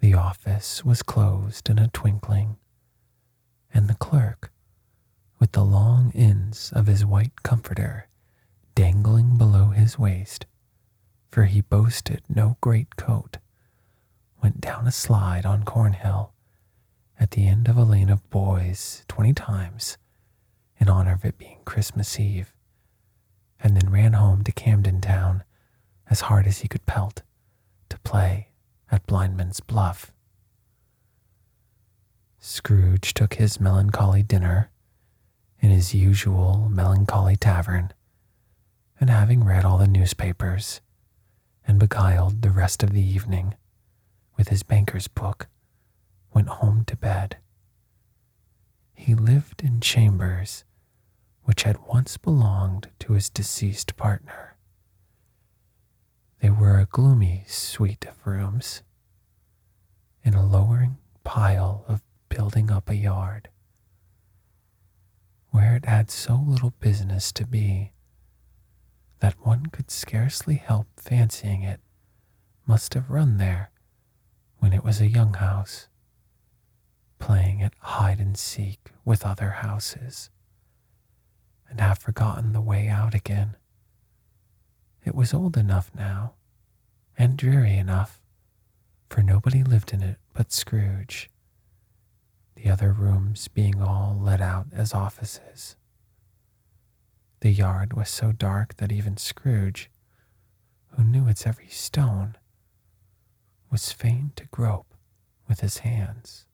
The 0.00 0.14
office 0.14 0.84
was 0.84 1.02
closed 1.02 1.68
in 1.68 1.78
a 1.78 1.88
twinkling, 1.88 2.56
and 3.72 3.88
the 3.88 3.94
clerk, 3.94 4.52
with 5.38 5.52
the 5.52 5.64
long 5.64 6.12
ends 6.14 6.72
of 6.72 6.86
his 6.86 7.04
white 7.04 7.42
comforter 7.42 8.08
dangling 8.74 9.36
below 9.38 9.70
his 9.70 9.98
waist, 9.98 10.46
for 11.30 11.44
he 11.44 11.60
boasted 11.60 12.22
no 12.28 12.56
great 12.60 12.96
coat, 12.96 13.38
went 14.42 14.60
down 14.60 14.86
a 14.86 14.92
slide 14.92 15.44
on 15.46 15.64
Cornhill 15.64 16.32
at 17.18 17.32
the 17.32 17.46
end 17.46 17.68
of 17.68 17.76
a 17.76 17.84
lane 17.84 18.10
of 18.10 18.28
boys 18.30 19.04
twenty 19.08 19.32
times 19.32 19.96
in 20.78 20.88
honor 20.88 21.12
of 21.14 21.24
it 21.24 21.38
being 21.38 21.58
Christmas 21.64 22.20
Eve, 22.20 22.54
and 23.60 23.76
then 23.76 23.90
ran 23.90 24.12
home 24.12 24.44
to 24.44 24.52
Camden 24.52 25.00
Town 25.00 25.42
as 26.08 26.22
hard 26.22 26.46
as 26.46 26.58
he 26.58 26.68
could 26.68 26.86
pelt 26.86 27.22
to 27.88 27.98
play 28.00 28.50
at 28.90 29.06
Blindman's 29.06 29.60
Bluff. 29.60 30.12
Scrooge 32.38 33.12
took 33.14 33.34
his 33.34 33.60
melancholy 33.60 34.22
dinner 34.22 34.70
in 35.60 35.70
his 35.70 35.94
usual 35.94 36.68
melancholy 36.70 37.36
tavern, 37.36 37.92
and 39.00 39.10
having 39.10 39.44
read 39.44 39.64
all 39.64 39.78
the 39.78 39.86
newspapers, 39.86 40.80
and 41.66 41.78
beguiled 41.78 42.42
the 42.42 42.50
rest 42.50 42.82
of 42.82 42.92
the 42.92 43.02
evening 43.04 43.54
with 44.36 44.48
his 44.48 44.62
banker's 44.62 45.08
book, 45.08 45.48
went 46.32 46.48
home 46.48 46.84
to 46.84 46.96
bed. 46.96 47.38
He 48.94 49.14
lived 49.14 49.62
in 49.62 49.80
chambers 49.80 50.64
which 51.46 51.62
had 51.62 51.86
once 51.86 52.16
belonged 52.16 52.90
to 52.98 53.12
his 53.12 53.30
deceased 53.30 53.96
partner. 53.96 54.55
They 56.46 56.52
were 56.52 56.78
a 56.78 56.86
gloomy 56.86 57.42
suite 57.48 58.04
of 58.04 58.24
rooms 58.24 58.84
in 60.22 60.34
a 60.34 60.46
lowering 60.46 60.98
pile 61.24 61.84
of 61.88 62.04
building 62.28 62.70
up 62.70 62.88
a 62.88 62.94
yard 62.94 63.48
where 65.50 65.74
it 65.74 65.86
had 65.86 66.08
so 66.08 66.36
little 66.36 66.70
business 66.78 67.32
to 67.32 67.44
be 67.44 67.90
that 69.18 69.44
one 69.44 69.66
could 69.66 69.90
scarcely 69.90 70.54
help 70.54 70.86
fancying 70.96 71.64
it 71.64 71.80
must 72.64 72.94
have 72.94 73.10
run 73.10 73.38
there 73.38 73.72
when 74.58 74.72
it 74.72 74.84
was 74.84 75.00
a 75.00 75.08
young 75.08 75.34
house, 75.34 75.88
playing 77.18 77.60
at 77.60 77.74
hide 77.80 78.20
and 78.20 78.38
seek 78.38 78.92
with 79.04 79.26
other 79.26 79.50
houses, 79.50 80.30
and 81.68 81.80
have 81.80 81.98
forgotten 81.98 82.52
the 82.52 82.60
way 82.60 82.86
out 82.86 83.16
again. 83.16 83.56
It 85.04 85.16
was 85.16 85.34
old 85.34 85.56
enough 85.56 85.90
now, 85.92 86.34
and 87.18 87.36
dreary 87.36 87.76
enough, 87.76 88.20
for 89.08 89.22
nobody 89.22 89.62
lived 89.62 89.92
in 89.92 90.02
it 90.02 90.18
but 90.32 90.52
Scrooge, 90.52 91.30
the 92.54 92.70
other 92.70 92.92
rooms 92.92 93.48
being 93.48 93.80
all 93.80 94.18
let 94.20 94.40
out 94.40 94.66
as 94.72 94.92
offices. 94.92 95.76
The 97.40 97.50
yard 97.50 97.92
was 97.92 98.08
so 98.08 98.32
dark 98.32 98.76
that 98.76 98.92
even 98.92 99.16
Scrooge, 99.16 99.90
who 100.96 101.04
knew 101.04 101.28
its 101.28 101.46
every 101.46 101.68
stone, 101.68 102.36
was 103.70 103.92
fain 103.92 104.32
to 104.36 104.46
grope 104.46 104.94
with 105.48 105.60
his 105.60 105.78
hands. 105.78 106.46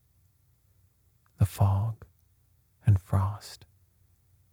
The 1.38 1.46
fog 1.46 2.04
and 2.86 3.00
frost 3.00 3.64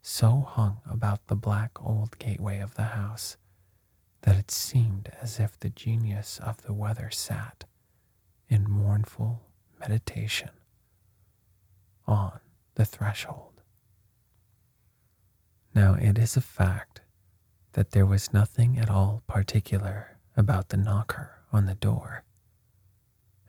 so 0.02 0.41
hung 0.48 0.82
about 0.89 1.28
the 1.28 1.36
black 1.36 1.72
old 1.84 2.17
gateway 2.19 2.60
of 2.60 2.76
the 2.76 2.84
house 2.84 3.38
that 4.21 4.36
it 4.36 4.51
seemed 4.51 5.12
as 5.21 5.39
if 5.39 5.58
the 5.60 5.69
genius 5.69 6.39
of 6.43 6.62
the 6.63 6.73
weather 6.73 7.10
sat 7.10 7.65
in 8.47 8.69
mournful 8.69 9.41
meditation 9.79 10.49
on 12.05 12.39
the 12.75 12.86
threshold. 12.86 13.62
Now, 15.73 15.93
it 15.93 16.17
is 16.17 16.36
a 16.36 16.41
fact 16.41 17.01
that 17.73 17.91
there 17.91 18.05
was 18.05 18.34
nothing 18.34 18.77
at 18.79 18.89
all 18.89 19.23
particular 19.27 20.17
about 20.36 20.69
the 20.69 20.77
knocker 20.77 21.41
on 21.53 21.65
the 21.65 21.75
door, 21.75 22.23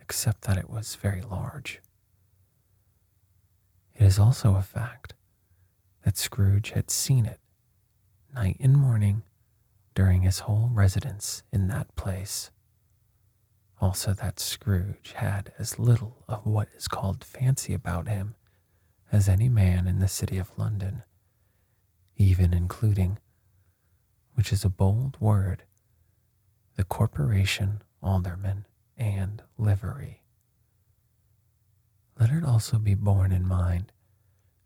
except 0.00 0.42
that 0.42 0.58
it 0.58 0.68
was 0.68 0.94
very 0.96 1.22
large. 1.22 1.80
It 3.94 4.02
is 4.04 4.18
also 4.18 4.54
a 4.54 4.62
fact 4.62 5.14
that 6.04 6.16
Scrooge 6.16 6.70
had 6.70 6.90
seen 6.90 7.26
it 7.26 7.40
night 8.34 8.56
and 8.60 8.76
morning 8.76 9.22
during 9.94 10.22
his 10.22 10.40
whole 10.40 10.70
residence 10.72 11.42
in 11.52 11.68
that 11.68 11.94
place. 11.96 12.50
Also, 13.80 14.12
that 14.12 14.38
Scrooge 14.38 15.12
had 15.16 15.52
as 15.58 15.78
little 15.78 16.24
of 16.28 16.44
what 16.44 16.68
is 16.76 16.86
called 16.86 17.24
fancy 17.24 17.72
about 17.72 18.08
him 18.08 18.34
as 19.10 19.28
any 19.28 19.48
man 19.48 19.86
in 19.86 19.98
the 19.98 20.08
city 20.08 20.38
of 20.38 20.56
London, 20.58 21.02
even 22.16 22.52
including, 22.52 23.18
which 24.34 24.52
is 24.52 24.64
a 24.64 24.68
bold 24.68 25.16
word, 25.18 25.64
the 26.76 26.84
corporation, 26.84 27.82
alderman, 28.02 28.66
and 28.96 29.42
livery. 29.56 30.22
Let 32.18 32.30
it 32.30 32.44
also 32.44 32.78
be 32.78 32.94
borne 32.94 33.32
in 33.32 33.48
mind 33.48 33.92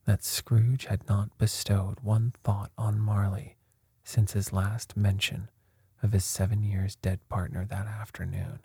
that 0.07 0.25
Scrooge 0.25 0.87
had 0.87 1.09
not 1.09 1.39
bestowed 1.39 2.01
one 2.01 2.35
thought 2.43 2.73
on 2.77 2.99
Marley 2.99 3.57
since 4.05 4.33
his 4.33 4.53
last 4.53 4.97
mention 4.97 5.49
of 6.03 6.13
his 6.13 6.25
seven 6.25 6.63
years 6.63 6.97
dead 6.97 7.27
partner 7.29 7.65
that 7.65 7.87
afternoon. 7.87 8.61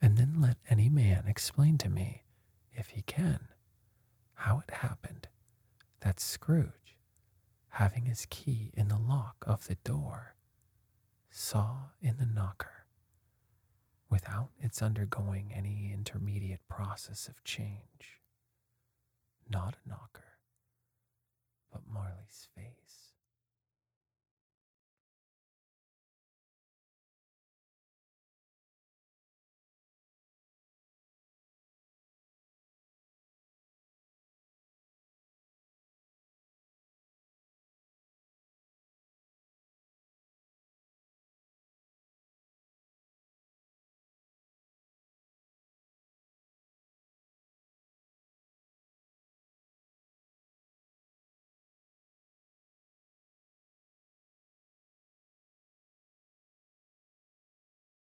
And 0.00 0.16
then 0.18 0.40
let 0.40 0.56
any 0.68 0.88
man 0.88 1.24
explain 1.28 1.78
to 1.78 1.88
me, 1.88 2.24
if 2.74 2.88
he 2.88 3.02
can, 3.02 3.48
how 4.34 4.62
it 4.66 4.74
happened 4.74 5.28
that 6.00 6.18
Scrooge, 6.18 6.96
having 7.70 8.06
his 8.06 8.26
key 8.28 8.72
in 8.74 8.88
the 8.88 8.98
lock 8.98 9.36
of 9.46 9.68
the 9.68 9.76
door, 9.76 10.34
saw 11.30 11.90
in 12.00 12.16
the 12.18 12.26
knocker, 12.26 12.86
without 14.10 14.50
its 14.58 14.82
undergoing 14.82 15.52
any 15.54 15.92
intermediate 15.94 16.66
process 16.68 17.28
of 17.28 17.44
change, 17.44 18.20
not 19.48 19.76
a 19.84 19.88
knocker, 19.88 20.38
but 21.72 21.82
Marley's 21.88 22.48
face. 22.56 23.01